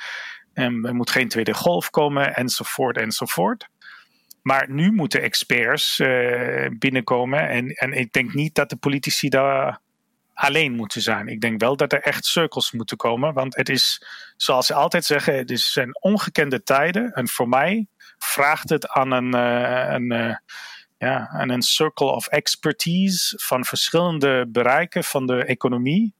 En 0.53 0.85
er 0.85 0.95
moet 0.95 1.09
geen 1.09 1.27
tweede 1.27 1.53
golf 1.53 1.89
komen, 1.89 2.35
enzovoort, 2.35 2.97
enzovoort. 2.97 3.67
Maar 4.41 4.71
nu 4.71 4.91
moeten 4.91 5.21
experts 5.21 6.01
binnenkomen. 6.77 7.49
En, 7.49 7.67
en 7.67 7.93
ik 7.93 8.11
denk 8.11 8.33
niet 8.33 8.55
dat 8.55 8.69
de 8.69 8.75
politici 8.75 9.29
daar 9.29 9.79
alleen 10.37 10.75
moeten 10.75 11.01
zijn. 11.01 11.27
Ik 11.27 11.41
denk 11.41 11.59
wel 11.59 11.75
dat 11.75 11.93
er 11.93 12.01
echt 12.01 12.25
cirkels 12.25 12.71
moeten 12.71 12.97
komen. 12.97 13.33
Want 13.33 13.55
het 13.55 13.69
is, 13.69 14.05
zoals 14.35 14.65
ze 14.65 14.73
altijd 14.73 15.05
zeggen, 15.05 15.37
het 15.37 15.51
is 15.51 15.71
zijn 15.71 16.01
ongekende 16.01 16.63
tijden. 16.63 17.11
En 17.11 17.27
voor 17.27 17.49
mij 17.49 17.87
vraagt 18.17 18.69
het 18.69 18.87
aan 18.89 19.11
een, 19.11 19.35
uh, 19.35 19.93
een, 19.93 20.13
uh, 20.13 20.35
ja, 20.97 21.27
aan 21.27 21.49
een 21.49 21.61
circle 21.61 22.11
of 22.11 22.27
expertise 22.27 23.39
van 23.39 23.65
verschillende 23.65 24.45
bereiken 24.47 25.03
van 25.03 25.25
de 25.25 25.45
economie. 25.45 26.13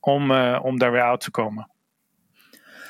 Om, 0.00 0.30
uh, 0.30 0.60
om 0.62 0.78
daar 0.78 0.92
weer 0.92 1.02
uit 1.02 1.20
te 1.20 1.30
komen. 1.30 1.70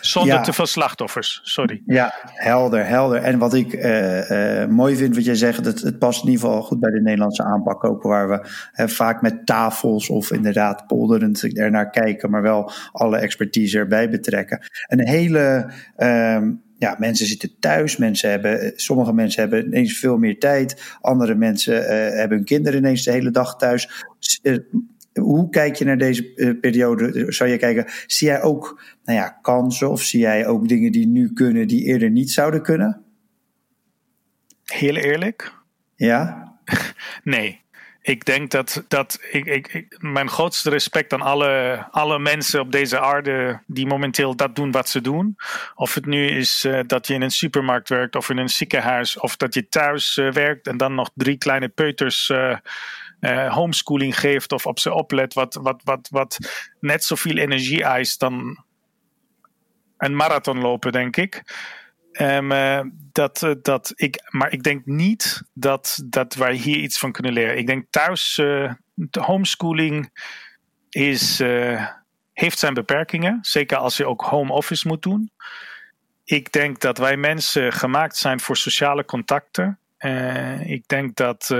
Zonder 0.00 0.34
ja. 0.34 0.40
te 0.40 0.52
veel 0.52 0.66
slachtoffers, 0.66 1.40
sorry. 1.42 1.82
Ja, 1.86 2.14
helder, 2.22 2.86
helder. 2.86 3.22
En 3.22 3.38
wat 3.38 3.54
ik 3.54 3.72
uh, 3.72 4.30
uh, 4.30 4.66
mooi 4.66 4.96
vind 4.96 5.14
wat 5.14 5.24
jij 5.24 5.34
zegt, 5.34 5.64
het, 5.64 5.80
het 5.80 5.98
past 5.98 6.22
in 6.22 6.30
ieder 6.30 6.46
geval 6.46 6.62
goed 6.62 6.80
bij 6.80 6.90
de 6.90 7.00
Nederlandse 7.00 7.44
aanpak 7.44 7.84
ook, 7.84 8.02
waar 8.02 8.28
we 8.28 8.48
uh, 8.76 8.86
vaak 8.86 9.22
met 9.22 9.46
tafels 9.46 10.08
of 10.08 10.32
inderdaad 10.32 10.86
polderend 10.86 11.58
ernaar 11.58 11.90
kijken, 11.90 12.30
maar 12.30 12.42
wel 12.42 12.72
alle 12.92 13.18
expertise 13.18 13.78
erbij 13.78 14.10
betrekken. 14.10 14.62
Een 14.86 15.08
hele 15.08 15.72
um, 15.96 16.62
ja, 16.80 16.96
mensen 16.98 17.26
zitten 17.26 17.50
thuis. 17.58 17.96
Mensen 17.96 18.30
hebben, 18.30 18.72
sommige 18.76 19.12
mensen 19.12 19.40
hebben 19.40 19.66
ineens 19.66 19.98
veel 19.98 20.16
meer 20.16 20.38
tijd. 20.38 20.96
Andere 21.00 21.34
mensen 21.34 21.82
uh, 21.82 21.88
hebben 21.88 22.36
hun 22.36 22.44
kinderen 22.44 22.78
ineens 22.78 23.04
de 23.04 23.10
hele 23.10 23.30
dag 23.30 23.56
thuis. 23.56 24.04
Hoe 25.12 25.50
kijk 25.50 25.76
je 25.76 25.84
naar 25.84 25.98
deze 25.98 26.32
uh, 26.36 26.60
periode? 26.60 27.32
Zou 27.32 27.50
je 27.50 27.56
kijken, 27.56 27.84
zie 28.06 28.28
jij 28.28 28.42
ook 28.42 28.82
nou 29.04 29.18
ja, 29.18 29.38
kansen 29.42 29.90
of 29.90 30.02
zie 30.02 30.20
jij 30.20 30.46
ook 30.46 30.68
dingen 30.68 30.92
die 30.92 31.06
nu 31.06 31.32
kunnen 31.32 31.68
die 31.68 31.84
eerder 31.84 32.10
niet 32.10 32.30
zouden 32.30 32.62
kunnen? 32.62 33.04
Heel 34.64 34.96
eerlijk? 34.96 35.52
Ja? 35.96 36.52
nee. 37.24 37.60
Ik 38.02 38.24
denk 38.24 38.50
dat, 38.50 38.84
dat 38.88 39.18
ik, 39.30 39.46
ik, 39.46 39.74
ik, 39.74 39.96
mijn 39.98 40.28
grootste 40.28 40.70
respect 40.70 41.12
aan 41.12 41.20
alle, 41.20 41.86
alle 41.90 42.18
mensen 42.18 42.60
op 42.60 42.72
deze 42.72 43.00
aarde 43.00 43.62
die 43.66 43.86
momenteel 43.86 44.36
dat 44.36 44.56
doen 44.56 44.70
wat 44.70 44.88
ze 44.88 45.00
doen. 45.00 45.36
Of 45.74 45.94
het 45.94 46.06
nu 46.06 46.26
is 46.26 46.64
uh, 46.64 46.80
dat 46.86 47.06
je 47.06 47.14
in 47.14 47.22
een 47.22 47.30
supermarkt 47.30 47.88
werkt 47.88 48.16
of 48.16 48.30
in 48.30 48.36
een 48.36 48.48
ziekenhuis 48.48 49.18
of 49.18 49.36
dat 49.36 49.54
je 49.54 49.68
thuis 49.68 50.16
uh, 50.16 50.32
werkt 50.32 50.66
en 50.66 50.76
dan 50.76 50.94
nog 50.94 51.10
drie 51.14 51.38
kleine 51.38 51.68
peuters 51.68 52.32
uh, 53.20 53.54
homeschooling 53.54 54.18
geeft 54.18 54.52
of 54.52 54.66
op 54.66 54.78
ze 54.78 54.94
oplet, 54.94 55.34
wat, 55.34 55.54
wat, 55.54 55.80
wat, 55.84 56.08
wat 56.10 56.38
net 56.80 57.04
zoveel 57.04 57.36
energie 57.36 57.82
eist 57.82 58.20
dan 58.20 58.64
een 59.96 60.16
marathon 60.16 60.58
lopen, 60.58 60.92
denk 60.92 61.16
ik. 61.16 61.42
Um, 62.12 62.52
uh, 62.52 62.80
dat, 63.12 63.42
uh, 63.42 63.54
dat 63.62 63.92
ik, 63.96 64.20
maar 64.28 64.52
ik 64.52 64.62
denk 64.62 64.86
niet 64.86 65.42
dat, 65.54 66.02
dat 66.04 66.34
wij 66.34 66.54
hier 66.54 66.76
iets 66.76 66.98
van 66.98 67.12
kunnen 67.12 67.32
leren. 67.32 67.58
Ik 67.58 67.66
denk 67.66 67.86
thuis, 67.90 68.42
homeschooling 69.10 70.10
is, 70.88 71.42
heeft 72.32 72.58
zijn 72.58 72.74
beperkingen. 72.74 73.38
Zeker 73.40 73.76
als 73.76 73.96
je 73.96 74.06
ook 74.06 74.22
home 74.22 74.52
office 74.52 74.88
moet 74.88 75.02
doen. 75.02 75.30
Ik 76.24 76.52
denk 76.52 76.80
dat 76.80 76.98
wij 76.98 77.16
mensen 77.16 77.72
gemaakt 77.72 78.16
zijn 78.16 78.40
voor 78.40 78.56
sociale 78.56 79.04
contacten. 79.04 79.78
ik 80.64 80.88
denk 80.88 81.16
dat 81.16 81.54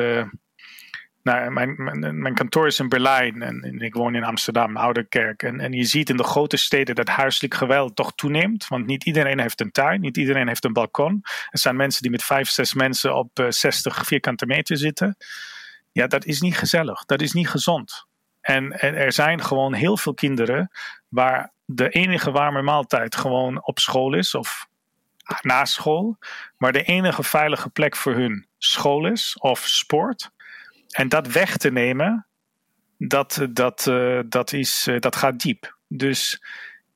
mijn, 1.22 1.52
mijn, 1.52 2.20
mijn, 2.20 2.34
kantoor 2.34 2.66
is 2.66 2.78
in 2.78 2.88
Berlijn 2.88 3.42
en, 3.42 3.80
ik 3.80 3.94
woon 3.94 4.14
in 4.14 4.24
Amsterdam, 4.24 4.76
Ouderkerk. 4.76 5.42
En, 5.42 5.60
en 5.60 5.72
je 5.72 5.84
ziet 5.84 6.10
in 6.10 6.16
de 6.16 6.24
grote 6.24 6.56
steden 6.56 6.94
dat 6.94 7.08
huiselijk 7.08 7.54
geweld 7.54 7.96
toch 7.96 8.14
toeneemt. 8.14 8.68
Want 8.68 8.86
niet 8.86 9.04
iedereen 9.04 9.40
heeft 9.40 9.60
een 9.60 9.70
tuin, 9.70 10.00
niet 10.00 10.16
iedereen 10.16 10.48
heeft 10.48 10.64
een 10.64 10.72
balkon. 10.72 11.20
Er 11.50 11.58
zijn 11.58 11.76
mensen 11.76 12.02
die 12.02 12.10
met 12.10 12.24
vijf, 12.24 12.48
zes 12.48 12.74
mensen 12.74 13.16
op 13.16 13.38
uh, 13.38 13.46
60 13.48 14.06
vierkante 14.06 14.46
meter 14.46 14.76
zitten. 14.76 15.16
Ja, 15.92 16.06
dat 16.06 16.24
is 16.24 16.40
niet 16.40 16.58
gezellig, 16.58 17.04
dat 17.04 17.20
is 17.20 17.32
niet 17.32 17.48
gezond. 17.48 18.06
En, 18.40 18.72
en 18.80 18.94
er 18.94 19.12
zijn 19.12 19.44
gewoon 19.44 19.72
heel 19.72 19.96
veel 19.96 20.14
kinderen 20.14 20.70
waar 21.08 21.52
de 21.64 21.88
enige 21.88 22.30
warme 22.30 22.62
maaltijd 22.62 23.16
gewoon 23.16 23.66
op 23.66 23.78
school 23.78 24.14
is 24.14 24.34
of 24.34 24.68
na 25.40 25.64
school. 25.64 26.18
Maar 26.56 26.72
de 26.72 26.82
enige 26.82 27.22
veilige 27.22 27.68
plek 27.68 27.96
voor 27.96 28.14
hun 28.14 28.46
school 28.58 29.06
is 29.06 29.36
of 29.38 29.58
sport. 29.58 30.30
En 30.90 31.08
dat 31.08 31.26
weg 31.26 31.56
te 31.56 31.70
nemen, 31.70 32.26
dat, 32.98 33.46
dat, 33.50 33.86
uh, 33.86 34.20
dat, 34.26 34.52
is, 34.52 34.86
uh, 34.88 34.98
dat 34.98 35.16
gaat 35.16 35.40
diep. 35.40 35.76
Dus 35.88 36.42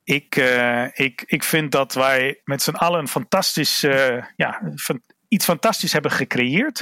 ik, 0.03 0.35
uh, 0.35 0.85
ik, 0.93 1.23
ik 1.27 1.43
vind 1.43 1.71
dat 1.71 1.93
wij 1.93 2.41
met 2.43 2.61
z'n 2.61 2.75
allen 2.75 2.99
een 2.99 3.07
fantastisch, 3.07 3.81
ja, 4.35 4.61
iets 5.27 5.45
fantastisch 5.45 5.93
hebben 5.93 6.11
gecreëerd. 6.11 6.81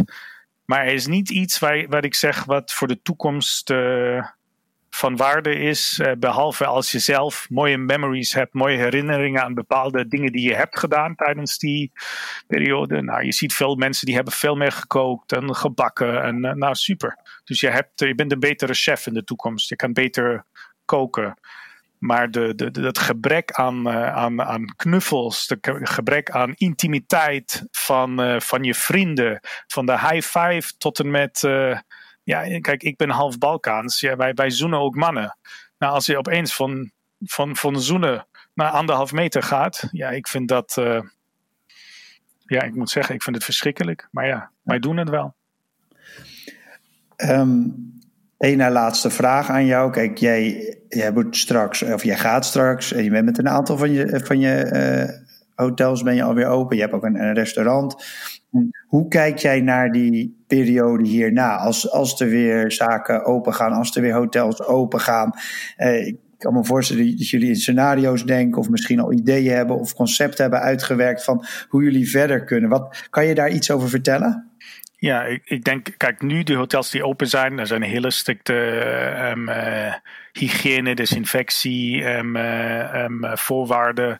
Maar 0.66 0.86
er 0.86 0.94
is 0.94 1.08
niet 1.08 1.30
iets 1.30 1.60
waar, 1.60 1.88
waar 1.88 2.04
ik 2.04 2.16
zeg 2.16 2.44
wat 2.44 2.74
voor 2.74 2.88
de 2.88 3.02
toekomst 3.02 3.70
van 4.96 5.16
waarde 5.16 5.56
is. 5.56 6.00
Uh, 6.02 6.12
behalve 6.18 6.66
als 6.66 6.92
je 6.92 7.00
zelf 7.00 7.50
mooie 7.50 7.78
memories 7.78 8.34
hebt, 8.34 8.54
mooie 8.54 8.78
herinneringen 8.78 9.44
aan 9.44 9.54
bepaalde 9.54 10.08
dingen 10.08 10.32
die 10.32 10.48
je 10.48 10.56
hebt 10.56 10.80
gedaan 10.80 11.16
tijdens 11.16 11.58
die 11.58 11.92
periode. 12.48 13.02
Nou, 13.02 13.26
je 13.26 13.32
ziet 13.32 13.54
veel 13.54 13.76
mensen 13.76 14.06
die 14.06 14.16
hebben 14.16 14.34
veel 14.34 14.56
meer 14.56 14.72
gekookt 14.72 15.32
en 15.32 15.56
gebakken. 15.56 16.24
En 16.24 16.46
uh, 16.46 16.52
nou, 16.52 16.76
super. 16.76 17.18
Dus 17.44 17.60
je, 17.60 17.70
hebt, 17.70 18.00
je 18.00 18.16
bent 18.16 18.32
een 18.32 18.40
betere 18.40 18.74
chef 18.74 19.08
in 19.08 19.14
de 19.14 19.24
toekomst. 19.24 19.70
Je 19.70 19.76
kan 19.76 19.94
beter 19.94 20.46
koken. 20.86 21.40
Maar 21.98 22.32
de, 22.32 22.56
de, 22.56 22.82
het 22.82 23.00
gebrek 23.00 23.52
aan, 23.52 23.90
aan, 23.90 24.42
aan 24.42 24.66
knuffels, 24.76 25.48
het 25.48 25.90
gebrek 25.90 26.32
aan 26.32 26.54
intimiteit 26.54 27.66
van, 27.72 28.42
van 28.42 28.64
je 28.64 28.74
vrienden, 28.74 29.40
van 29.68 29.86
de 29.86 30.00
high 30.00 30.40
five 30.40 30.74
tot 30.78 31.00
en 31.00 31.12
met 31.12 31.42
ja, 32.24 32.60
kijk, 32.60 32.84
ik 32.84 32.98
ben 32.98 33.10
half 33.10 33.38
Balkaans. 33.38 34.00
Ja, 34.00 34.16
wij, 34.16 34.34
wij 34.34 34.50
zoenen 34.50 34.80
ook 34.80 34.96
mannen. 34.96 35.38
Nou, 35.78 35.94
als 35.94 36.06
je 36.06 36.18
opeens 36.18 36.56
van, 36.56 36.92
van, 37.20 37.56
van 37.56 37.82
zoenen 37.82 38.28
naar 38.54 38.70
anderhalf 38.70 39.12
meter 39.12 39.44
gaat, 39.44 39.88
ja, 39.92 40.10
ik 40.10 40.28
vind 40.28 40.48
dat. 40.48 40.76
Uh, 40.80 41.02
ja, 42.46 42.62
ik 42.62 42.76
moet 42.76 42.90
zeggen, 42.90 43.16
ik 43.16 43.24
vind 43.24 43.36
het 43.36 43.46
verschrikkelijk. 43.46 44.08
Maar 44.12 44.28
ja, 44.28 44.52
wij 44.62 44.80
doen 44.80 44.98
het 44.98 45.10
wel. 45.10 45.36
Um, 47.18 47.92
Eén 48.38 48.58
na 48.58 48.72
laatste 48.72 49.10
vraag 49.10 49.50
aan 49.50 49.66
jou. 49.66 49.92
Kijk, 49.92 50.18
jij, 50.18 50.78
jij 50.90 51.12
moet 51.12 51.38
straks, 51.38 51.84
of 51.84 52.04
jij 52.04 52.18
gaat 52.18 52.46
straks, 52.46 52.92
en 52.92 53.04
je 53.04 53.10
bent 53.10 53.26
met 53.26 53.38
een 53.38 53.50
aantal 53.50 53.78
van 53.78 53.92
je, 53.92 54.22
van 54.24 54.40
je 54.40 54.70
uh, 54.74 55.23
hotels 55.56 56.04
ben 56.04 56.16
je 56.16 56.24
alweer 56.24 56.48
open. 56.48 56.76
Je 56.76 56.82
hebt 56.82 56.94
ook 56.94 57.04
een, 57.04 57.34
restaurant. 57.34 58.06
Hoe 58.88 59.08
kijk 59.08 59.38
jij 59.38 59.62
naar 59.62 59.92
die 59.92 60.44
periode 60.48 61.08
hierna? 61.08 61.58
Als, 61.58 61.92
als 61.92 62.22
er 62.22 62.30
weer 62.30 62.72
zaken 62.72 63.26
open 63.26 63.54
gaan, 63.54 63.72
als 63.72 63.96
er 63.96 64.02
weer 64.02 64.14
hotels 64.14 64.64
open 64.64 65.00
gaan. 65.00 65.32
Uh, 65.78 66.08
ik 66.08 66.18
kan 66.38 66.54
me 66.54 66.66
voorstellen 66.66 67.18
dat 67.18 67.30
jullie 67.30 67.50
in 67.50 67.56
scenario's 67.56 68.26
denken, 68.26 68.60
of 68.60 68.70
misschien 68.70 69.00
al 69.00 69.12
ideeën 69.12 69.54
hebben 69.54 69.80
of 69.80 69.94
concepten 69.94 70.42
hebben 70.42 70.62
uitgewerkt 70.62 71.24
van 71.24 71.46
hoe 71.68 71.84
jullie 71.84 72.10
verder 72.10 72.44
kunnen. 72.44 72.70
Wat, 72.70 73.08
kan 73.10 73.26
je 73.26 73.36
daar 73.36 73.50
iets 73.50 73.72
over 73.72 73.90
vertellen? 73.90 74.52
Ja, 75.04 75.24
ik, 75.24 75.42
ik, 75.46 75.64
denk, 75.64 75.94
kijk, 75.98 76.22
nu 76.22 76.44
de 76.44 76.54
hotels 76.54 76.92
die 76.92 77.06
open 77.06 77.28
zijn, 77.28 77.60
er 77.60 77.68
zijn 77.68 77.82
hele 77.82 78.12
strikte 78.12 78.54
um, 79.36 79.50
uh, 79.50 79.94
hygiëne, 80.32 80.96
desinfectie, 80.96 82.06
um, 82.06 82.36
um, 82.36 83.38
voorwaarden. 83.38 84.18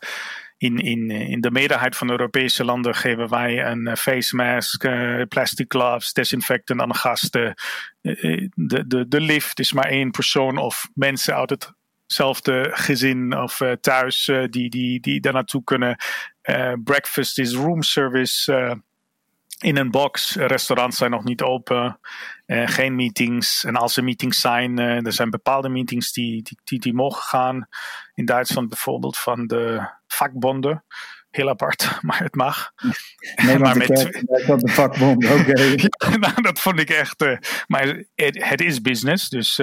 In, 0.64 0.78
in, 0.78 1.10
in 1.10 1.40
de 1.40 1.50
meerderheid 1.50 1.96
van 1.96 2.10
Europese 2.10 2.64
landen 2.64 2.94
geven 2.94 3.28
wij 3.28 3.66
een 3.66 3.96
face 3.96 4.36
mask, 4.36 4.84
uh, 4.84 5.22
plastic 5.28 5.72
gloves, 5.72 6.12
desinfectant 6.12 6.80
aan 6.80 6.88
de 6.88 6.94
gasten. 6.94 7.54
De, 8.54 9.04
de, 9.08 9.20
lift 9.20 9.58
is 9.58 9.72
maar 9.72 9.88
één 9.88 10.10
persoon 10.10 10.56
of 10.56 10.88
mensen 10.94 11.34
uit 11.34 11.72
hetzelfde 12.06 12.70
gezin 12.72 13.36
of 13.36 13.60
thuis 13.80 14.24
die, 14.50 14.70
die, 14.70 15.00
die 15.00 15.20
daar 15.20 15.32
naartoe 15.32 15.64
kunnen. 15.64 15.96
breakfast 16.84 17.38
is 17.38 17.52
room 17.54 17.82
service 17.82 18.52
in 19.58 19.76
een 19.76 19.90
box. 19.90 20.34
Restaurants 20.34 20.96
zijn 20.96 21.10
nog 21.10 21.24
niet 21.24 21.42
open. 21.42 21.98
Uh, 22.46 22.68
geen 22.68 22.94
meetings. 22.94 23.64
En 23.64 23.76
als 23.76 23.96
er 23.96 24.04
meetings 24.04 24.40
zijn, 24.40 24.80
uh, 24.80 25.06
er 25.06 25.12
zijn 25.12 25.30
bepaalde 25.30 25.68
meetings 25.68 26.12
die, 26.12 26.42
die, 26.42 26.58
die, 26.64 26.78
die, 26.78 26.94
mogen 26.94 27.22
gaan. 27.22 27.68
In 28.14 28.24
Duitsland 28.24 28.68
bijvoorbeeld 28.68 29.18
van 29.18 29.46
de 29.46 29.88
vakbonden. 30.06 30.84
Heel 31.30 31.48
apart, 31.48 31.90
maar 32.02 32.18
het 32.18 32.34
mag. 32.34 32.72
Nee, 33.36 33.58
maar 33.64 33.76
met 33.76 33.88
de 33.88 34.70
vakbond, 34.70 35.24
oké. 35.24 35.60
ja, 36.10 36.16
nou, 36.16 36.42
dat 36.42 36.60
vond 36.60 36.80
ik 36.80 36.90
echt. 36.90 37.22
Uh, 37.22 37.36
maar 37.66 37.86
het, 38.14 38.44
het, 38.44 38.60
is 38.60 38.80
business, 38.80 39.28
dus. 39.28 39.56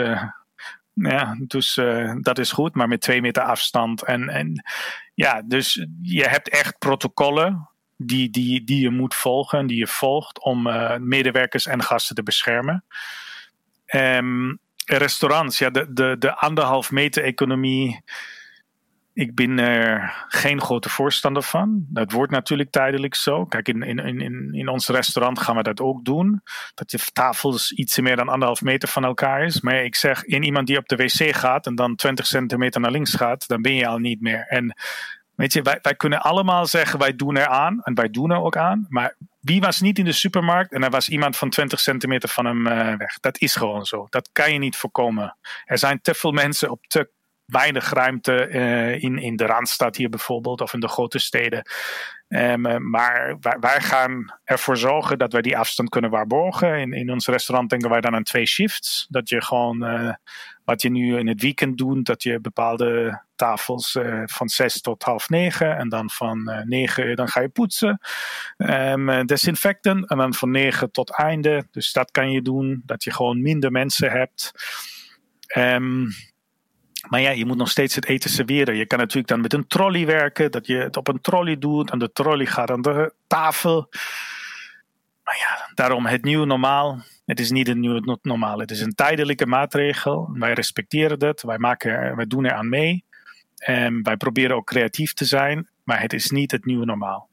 ja, 0.94 1.36
dus 1.48 1.80
dat 2.22 2.39
is 2.39 2.52
goed, 2.52 2.76
maar 2.76 2.88
met 2.88 3.02
twee 3.02 3.22
meter 3.22 3.44
afstand. 3.44 4.04
En, 4.04 4.30
en 4.30 4.63
ja, 5.13 5.41
dus 5.46 5.86
je 6.02 6.28
hebt 6.28 6.50
echt 6.50 6.78
protocollen 6.78 7.70
die, 8.05 8.29
die, 8.29 8.63
die 8.63 8.81
je 8.81 8.89
moet 8.89 9.15
volgen, 9.15 9.67
die 9.67 9.77
je 9.77 9.87
volgt 9.87 10.43
om 10.43 10.67
uh, 10.67 10.97
medewerkers 10.97 11.65
en 11.65 11.83
gasten 11.83 12.15
te 12.15 12.23
beschermen. 12.23 12.83
Um, 13.95 14.59
restaurants, 14.85 15.57
ja, 15.57 15.69
de, 15.69 15.93
de, 15.93 16.15
de 16.19 16.35
anderhalf 16.35 16.91
meter 16.91 17.23
economie. 17.23 18.01
Ik 19.13 19.35
ben 19.35 19.59
er 19.59 20.13
geen 20.27 20.61
grote 20.61 20.89
voorstander 20.89 21.43
van. 21.43 21.85
Dat 21.89 22.11
wordt 22.11 22.31
natuurlijk 22.31 22.71
tijdelijk 22.71 23.15
zo. 23.15 23.45
Kijk, 23.45 23.67
in, 23.67 23.81
in, 23.81 23.99
in, 24.19 24.53
in 24.53 24.67
ons 24.67 24.87
restaurant 24.87 25.39
gaan 25.39 25.55
we 25.55 25.63
dat 25.63 25.81
ook 25.81 26.05
doen. 26.05 26.41
Dat 26.73 26.89
de 26.89 26.99
tafels 27.13 27.71
iets 27.71 27.99
meer 27.99 28.15
dan 28.15 28.29
anderhalf 28.29 28.61
meter 28.61 28.89
van 28.89 29.03
elkaar 29.03 29.43
is. 29.43 29.61
Maar 29.61 29.83
ik 29.83 29.95
zeg, 29.95 30.23
in 30.23 30.43
iemand 30.43 30.67
die 30.67 30.77
op 30.77 30.87
de 30.87 30.95
wc 30.95 31.35
gaat 31.35 31.65
en 31.65 31.75
dan 31.75 31.95
20 31.95 32.27
centimeter 32.27 32.81
naar 32.81 32.91
links 32.91 33.13
gaat, 33.13 33.47
dan 33.47 33.61
ben 33.61 33.75
je 33.75 33.87
al 33.87 33.97
niet 33.97 34.21
meer. 34.21 34.45
En 34.47 34.75
Weet 35.41 35.54
je, 35.54 35.62
wij, 35.62 35.80
wij 35.82 35.95
kunnen 35.95 36.21
allemaal 36.21 36.65
zeggen 36.65 36.99
wij 36.99 37.15
doen 37.15 37.38
er 37.38 37.47
aan 37.47 37.82
en 37.84 37.93
wij 37.93 38.10
doen 38.10 38.32
er 38.32 38.41
ook 38.41 38.58
aan. 38.58 38.86
Maar 38.89 39.15
wie 39.39 39.62
was 39.62 39.82
niet 39.82 39.97
in 39.97 40.06
de 40.06 40.12
supermarkt 40.12 40.73
en 40.73 40.84
er 40.84 40.89
was 40.89 41.10
iemand 41.10 41.38
van 41.38 41.49
20 41.49 41.80
centimeter 41.80 42.30
van 42.30 42.45
hem 42.45 42.67
uh, 42.67 42.95
weg? 42.97 43.19
Dat 43.19 43.39
is 43.39 43.56
gewoon 43.56 43.86
zo. 43.86 44.08
Dat 44.10 44.30
kan 44.32 44.54
je 44.54 44.60
niet 44.60 44.75
voorkomen. 44.75 45.38
Er 45.65 45.77
zijn 45.77 46.01
te 46.01 46.13
veel 46.13 46.32
mensen 46.32 46.69
op 46.69 46.86
te 46.88 47.10
weinig 47.45 47.89
ruimte 47.89 48.47
uh, 48.49 49.04
in, 49.04 49.17
in 49.17 49.36
de 49.36 49.45
Randstad 49.45 49.95
hier 49.95 50.10
bijvoorbeeld 50.10 50.62
of 50.62 50.73
in 50.73 50.80
de 50.80 50.88
grote 50.88 51.19
steden. 51.19 51.63
Um, 52.34 52.89
maar 52.89 53.38
wij, 53.60 53.82
gaan 53.82 54.39
ervoor 54.44 54.78
zorgen 54.78 55.17
dat 55.17 55.32
wij 55.34 55.41
die 55.41 55.58
afstand 55.58 55.89
kunnen 55.89 56.10
waarborgen. 56.10 56.80
In, 56.80 56.94
in 56.94 57.12
ons 57.12 57.28
restaurant 57.28 57.70
denken 57.70 57.89
wij 57.89 58.02
dan 58.02 58.15
aan 58.15 58.24
twee 58.24 58.46
shifts. 58.46 59.08
Dat 59.10 59.30
je 59.30 59.41
gewoon 59.41 59.84
uh, 59.84 60.13
wat 60.63 60.82
je 60.82 60.89
nu 60.89 61.17
in 61.17 61.28
het 61.28 61.41
weekend 61.41 61.78
doet, 61.78 62.06
dat 62.06 62.24
je 62.24 62.39
bepaalde 62.39 63.22
tafels 63.36 63.96
uh, 63.96 64.22
van 64.26 64.50
zes 64.50 64.82
tot 64.82 65.04
half 65.04 65.30
negen 65.30 65.78
en 65.78 65.89
dan 65.89 66.10
van 66.10 66.50
uh, 66.50 66.62
negen 66.62 67.15
dan 67.15 67.28
ga 67.28 67.41
je 67.41 67.50
poetsen, 67.50 68.00
um, 68.58 69.26
desinfecten 69.26 70.06
en 70.06 70.17
dan 70.17 70.34
van 70.34 70.52
negen 70.52 70.91
tot 70.91 71.17
einde. 71.17 71.67
Dus 71.72 71.91
dat 71.91 72.12
kan 72.12 72.32
je 72.32 72.41
doen, 72.41 72.82
dat 72.86 73.04
je 73.04 73.13
gewoon 73.13 73.41
minder 73.41 73.72
mensen 73.72 74.12
hebt. 74.12 74.52
Um, 75.58 76.08
maar 77.09 77.21
ja, 77.21 77.29
je 77.29 77.45
moet 77.45 77.57
nog 77.57 77.69
steeds 77.69 77.95
het 77.95 78.05
eten 78.05 78.29
serveren. 78.29 78.75
Je 78.75 78.85
kan 78.85 78.99
natuurlijk 78.99 79.27
dan 79.27 79.41
met 79.41 79.53
een 79.53 79.67
trolley 79.67 80.05
werken, 80.05 80.51
dat 80.51 80.67
je 80.67 80.75
het 80.75 80.97
op 80.97 81.07
een 81.07 81.21
trolley 81.21 81.57
doet 81.57 81.91
en 81.91 81.99
de 81.99 82.11
trolley 82.11 82.45
gaat 82.45 82.71
aan 82.71 82.81
de 82.81 83.13
tafel. 83.27 83.89
Maar 85.23 85.37
ja, 85.39 85.71
daarom 85.73 86.05
het 86.05 86.23
nieuwe 86.23 86.45
normaal. 86.45 87.01
Het 87.25 87.39
is 87.39 87.51
niet 87.51 87.67
een 87.67 87.79
nieuwe 87.79 88.17
normaal. 88.21 88.59
Het 88.59 88.71
is 88.71 88.81
een 88.81 88.95
tijdelijke 88.95 89.45
maatregel. 89.45 90.29
Wij 90.33 90.53
respecteren 90.53 91.19
dat. 91.19 91.41
Wij, 91.41 91.57
maken, 91.57 92.15
wij 92.15 92.25
doen 92.25 92.45
er 92.45 92.53
aan 92.53 92.69
mee. 92.69 93.03
En 93.55 94.03
wij 94.03 94.17
proberen 94.17 94.55
ook 94.55 94.65
creatief 94.65 95.13
te 95.13 95.25
zijn. 95.25 95.69
Maar 95.83 96.01
het 96.01 96.13
is 96.13 96.29
niet 96.29 96.51
het 96.51 96.65
nieuwe 96.65 96.85
normaal. 96.85 97.29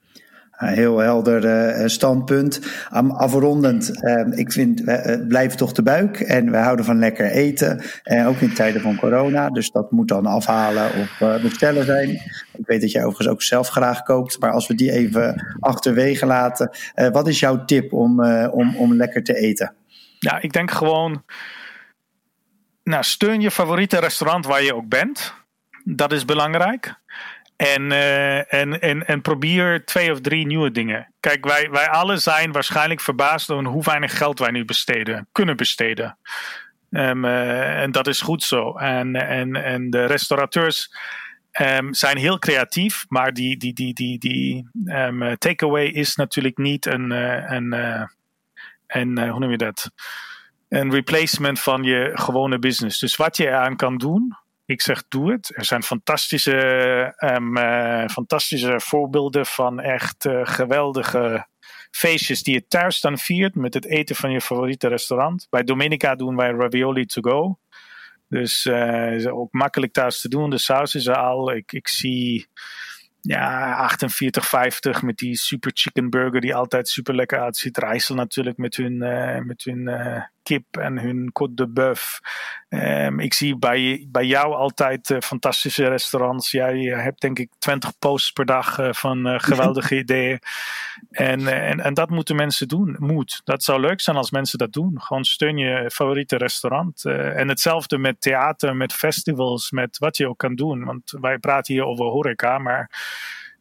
Een 0.58 0.74
heel 0.74 0.98
helder 0.98 1.44
uh, 1.44 1.86
standpunt. 1.86 2.60
Um, 2.94 3.10
afrondend, 3.10 3.90
uh, 4.04 4.38
ik 4.38 4.52
vind, 4.52 4.80
uh, 4.80 5.26
blijven 5.28 5.56
toch 5.56 5.72
de 5.72 5.82
buik 5.82 6.20
en 6.20 6.50
we 6.50 6.56
houden 6.56 6.84
van 6.84 6.98
lekker 6.98 7.30
eten. 7.30 7.82
ook 8.26 8.36
in 8.36 8.54
tijden 8.54 8.80
van 8.80 8.96
corona, 8.96 9.48
dus 9.48 9.70
dat 9.70 9.90
moet 9.90 10.08
dan 10.08 10.26
afhalen 10.26 10.90
of 11.00 11.40
bestellen 11.42 11.84
zijn. 11.84 12.08
Ik 12.52 12.66
weet 12.66 12.80
dat 12.80 12.90
jij 12.90 13.04
overigens 13.04 13.28
ook 13.28 13.42
zelf 13.42 13.68
graag 13.68 14.02
kookt, 14.02 14.40
maar 14.40 14.52
als 14.52 14.66
we 14.66 14.74
die 14.74 14.92
even 14.92 15.56
achterwege 15.60 16.26
laten. 16.26 16.70
wat 17.12 17.28
is 17.28 17.40
jouw 17.40 17.64
tip 17.64 17.92
om, 17.92 18.24
om, 18.44 18.76
om 18.76 18.94
lekker 18.94 19.24
te 19.24 19.34
eten? 19.34 19.74
Ja, 20.18 20.40
ik 20.40 20.52
denk 20.52 20.70
gewoon, 20.70 21.22
nou, 22.82 23.04
steun 23.04 23.40
je 23.40 23.50
favoriete 23.50 23.98
restaurant 23.98 24.46
waar 24.46 24.62
je 24.62 24.74
ook 24.74 24.88
bent. 24.88 25.34
Dat 25.84 26.12
is 26.12 26.24
belangrijk. 26.24 26.94
En, 27.58 27.90
uh, 27.90 28.52
en, 28.54 28.80
en, 28.80 29.06
en 29.06 29.20
probeer 29.20 29.84
twee 29.84 30.12
of 30.12 30.20
drie 30.20 30.46
nieuwe 30.46 30.70
dingen. 30.70 31.12
Kijk, 31.20 31.44
wij, 31.44 31.70
wij 31.70 31.88
alle 31.88 32.16
zijn 32.16 32.52
waarschijnlijk 32.52 33.00
verbaasd 33.00 33.46
door 33.46 33.64
hoe 33.64 33.82
weinig 33.82 34.16
geld 34.16 34.38
wij 34.38 34.50
nu 34.50 34.64
besteden, 34.64 35.28
kunnen 35.32 35.56
besteden. 35.56 36.18
Um, 36.90 37.24
uh, 37.24 37.82
en 37.82 37.90
dat 37.90 38.06
is 38.06 38.20
goed 38.20 38.42
zo. 38.42 38.76
En, 38.76 39.16
en, 39.16 39.56
en 39.56 39.90
de 39.90 40.04
restaurateurs 40.04 40.96
um, 41.60 41.94
zijn 41.94 42.16
heel 42.16 42.38
creatief, 42.38 43.04
maar 43.08 43.32
die, 43.32 43.56
die, 43.56 43.72
die, 43.72 43.94
die, 43.94 44.18
die 44.18 44.68
um, 44.84 45.38
takeaway 45.38 45.86
is 45.86 46.16
natuurlijk 46.16 46.58
niet 46.58 46.86
een, 46.86 47.10
uh, 47.10 47.50
een, 47.50 47.72
een 48.86 49.28
hoe 49.28 49.38
noem 49.38 49.50
je 49.50 49.56
dat? 49.56 49.90
Een 50.68 50.90
replacement 50.90 51.60
van 51.60 51.82
je 51.82 52.10
gewone 52.14 52.58
business. 52.58 52.98
Dus 52.98 53.16
wat 53.16 53.36
je 53.36 53.46
eraan 53.46 53.76
kan 53.76 53.96
doen, 53.96 54.36
ik 54.68 54.82
zeg 54.82 55.04
doe 55.08 55.32
het. 55.32 55.52
Er 55.56 55.64
zijn 55.64 55.82
fantastische, 55.82 56.56
um, 57.18 57.56
uh, 57.56 58.08
fantastische 58.08 58.80
voorbeelden 58.80 59.46
van 59.46 59.80
echt 59.80 60.24
uh, 60.24 60.40
geweldige 60.42 61.46
feestjes 61.90 62.42
die 62.42 62.54
je 62.54 62.66
thuis 62.66 63.00
dan 63.00 63.18
viert 63.18 63.54
met 63.54 63.74
het 63.74 63.86
eten 63.86 64.16
van 64.16 64.30
je 64.30 64.40
favoriete 64.40 64.88
restaurant. 64.88 65.46
Bij 65.50 65.62
Domenica 65.62 66.14
doen 66.14 66.36
wij 66.36 66.50
ravioli 66.50 67.06
to 67.06 67.20
go. 67.20 67.58
Dus 68.28 68.64
uh, 68.64 69.14
is 69.14 69.26
ook 69.26 69.52
makkelijk 69.52 69.92
thuis 69.92 70.20
te 70.20 70.28
doen. 70.28 70.50
De 70.50 70.58
saus 70.58 70.94
is 70.94 71.06
er 71.06 71.16
al. 71.16 71.52
Ik, 71.52 71.72
ik 71.72 71.88
zie 71.88 72.46
ja, 73.20 73.90
48,50 74.94 75.00
met 75.00 75.16
die 75.16 75.36
super 75.36 75.70
chicken 75.74 76.10
burger 76.10 76.40
die 76.40 76.54
altijd 76.54 76.88
super 76.88 77.14
lekker 77.14 77.40
uitziet. 77.40 77.78
Rijssel 77.78 78.14
natuurlijk 78.14 78.56
met 78.56 78.76
hun, 78.76 78.98
met 79.46 79.64
hun 79.64 79.88
kip 80.48 80.76
en 80.76 80.98
hun 80.98 81.30
côte 81.32 81.54
de 81.54 81.68
bœuf. 81.68 82.20
Um, 82.68 83.20
ik 83.20 83.34
zie 83.34 83.56
bij, 83.56 84.06
bij 84.08 84.24
jou 84.24 84.54
altijd 84.54 85.10
uh, 85.10 85.20
fantastische 85.20 85.88
restaurants. 85.88 86.50
Jij 86.50 86.78
hebt 86.78 87.20
denk 87.20 87.38
ik 87.38 87.50
20 87.58 87.98
posts 87.98 88.30
per 88.30 88.44
dag 88.44 88.78
van 88.90 89.40
geweldige 89.40 89.98
ideeën. 90.04 90.38
En, 91.10 91.46
en, 91.46 91.80
en 91.80 91.94
dat 91.94 92.10
moeten 92.10 92.36
mensen 92.36 92.68
doen. 92.68 92.96
Moet. 92.98 93.40
Dat 93.44 93.62
zou 93.62 93.80
leuk 93.80 94.00
zijn 94.00 94.16
als 94.16 94.30
mensen 94.30 94.58
dat 94.58 94.72
doen. 94.72 95.00
Gewoon 95.00 95.24
steun 95.24 95.56
je 95.56 95.90
favoriete 95.92 96.36
restaurant. 96.36 97.04
en 97.04 97.48
hetzelfde 97.48 97.98
met 97.98 98.20
theater, 98.20 98.76
met 98.76 98.92
festivals, 98.92 99.70
met 99.70 99.98
wat 99.98 100.16
je 100.16 100.28
ook 100.28 100.38
kan 100.38 100.54
doen. 100.54 100.84
Want 100.84 101.14
wij 101.20 101.38
praten 101.38 101.74
hier 101.74 101.84
over 101.84 102.04
horeca, 102.04 102.58
maar 102.58 102.90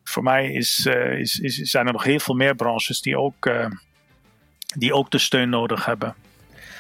voor 0.04 0.24
mij 0.24 0.52
is, 0.52 0.86
is, 1.18 1.40
is, 1.40 1.56
zijn 1.56 1.88
er 1.88 1.94
nog 1.94 2.04
heel 2.04 2.20
veel 2.20 2.36
meer 2.36 2.56
branches 2.56 3.02
die 3.02 3.18
ook, 3.18 3.52
die 4.78 4.94
ook 4.94 5.12
de 5.12 5.18
steun 5.18 5.50
nodig 5.50 5.86
hebben. 5.86 6.16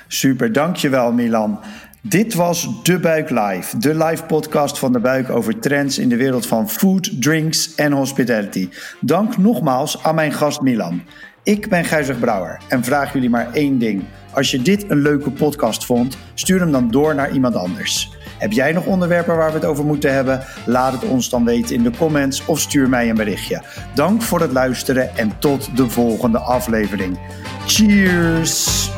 Super, 0.08 0.52
dankjewel 0.52 1.12
Milan. 1.12 1.60
Dit 2.02 2.34
was 2.34 2.84
De 2.84 3.00
Buik 3.00 3.30
Live, 3.30 3.78
de 3.78 4.06
live 4.06 4.24
podcast 4.24 4.80
van 4.80 4.93
De 4.93 5.00
Buik 5.00 5.30
over 5.30 5.60
trends 5.60 5.98
in 5.98 6.10
de 6.10 6.15
wereld 6.15 6.46
van 6.46 6.70
food, 6.70 7.22
drinks 7.22 7.76
en 7.76 7.91
hospitality. 7.91 8.70
Dank 9.02 9.38
nogmaals 9.38 10.04
aan 10.04 10.15
mijn 10.15 10.34
gast 10.34 10.62
Milan. 10.62 11.02
Ik 11.43 11.70
ben 11.70 11.86
Gijzig 11.86 12.20
Brouwer 12.20 12.62
en 12.67 12.84
vraag 12.84 13.13
jullie 13.13 13.30
maar 13.30 13.54
één 13.54 13.78
ding. 13.78 14.04
Als 14.34 14.52
je 14.52 14.62
dit 14.62 14.89
een 14.89 15.02
leuke 15.02 15.32
podcast 15.32 15.86
vond, 15.86 16.17
stuur 16.34 16.60
hem 16.60 16.72
dan 16.72 16.91
door 16.91 17.15
naar 17.15 17.32
iemand 17.32 17.56
anders. 17.56 18.12
Heb 18.38 18.52
jij 18.52 18.72
nog 18.72 18.86
onderwerpen 18.86 19.36
waar 19.36 19.50
we 19.50 19.58
het 19.58 19.65
over 19.65 19.86
moeten 19.86 20.13
hebben? 20.13 20.43
Laat 20.65 20.93
het 20.93 21.04
ons 21.04 21.30
dan 21.30 21.46
weten 21.46 21.76
in 21.76 21.84
de 21.84 21.91
comments 21.98 22.46
of 22.46 22.60
stuur 22.60 22.89
mij 22.89 23.10
een 23.10 23.15
berichtje. 23.15 23.62
Dank 23.96 24.22
voor 24.22 24.41
het 24.41 24.52
luisteren 24.52 25.17
en 25.17 25.39
tot 25.39 25.78
de 25.78 25.89
volgende 25.89 26.39
aflevering. 26.39 27.20
Cheers! 27.65 28.89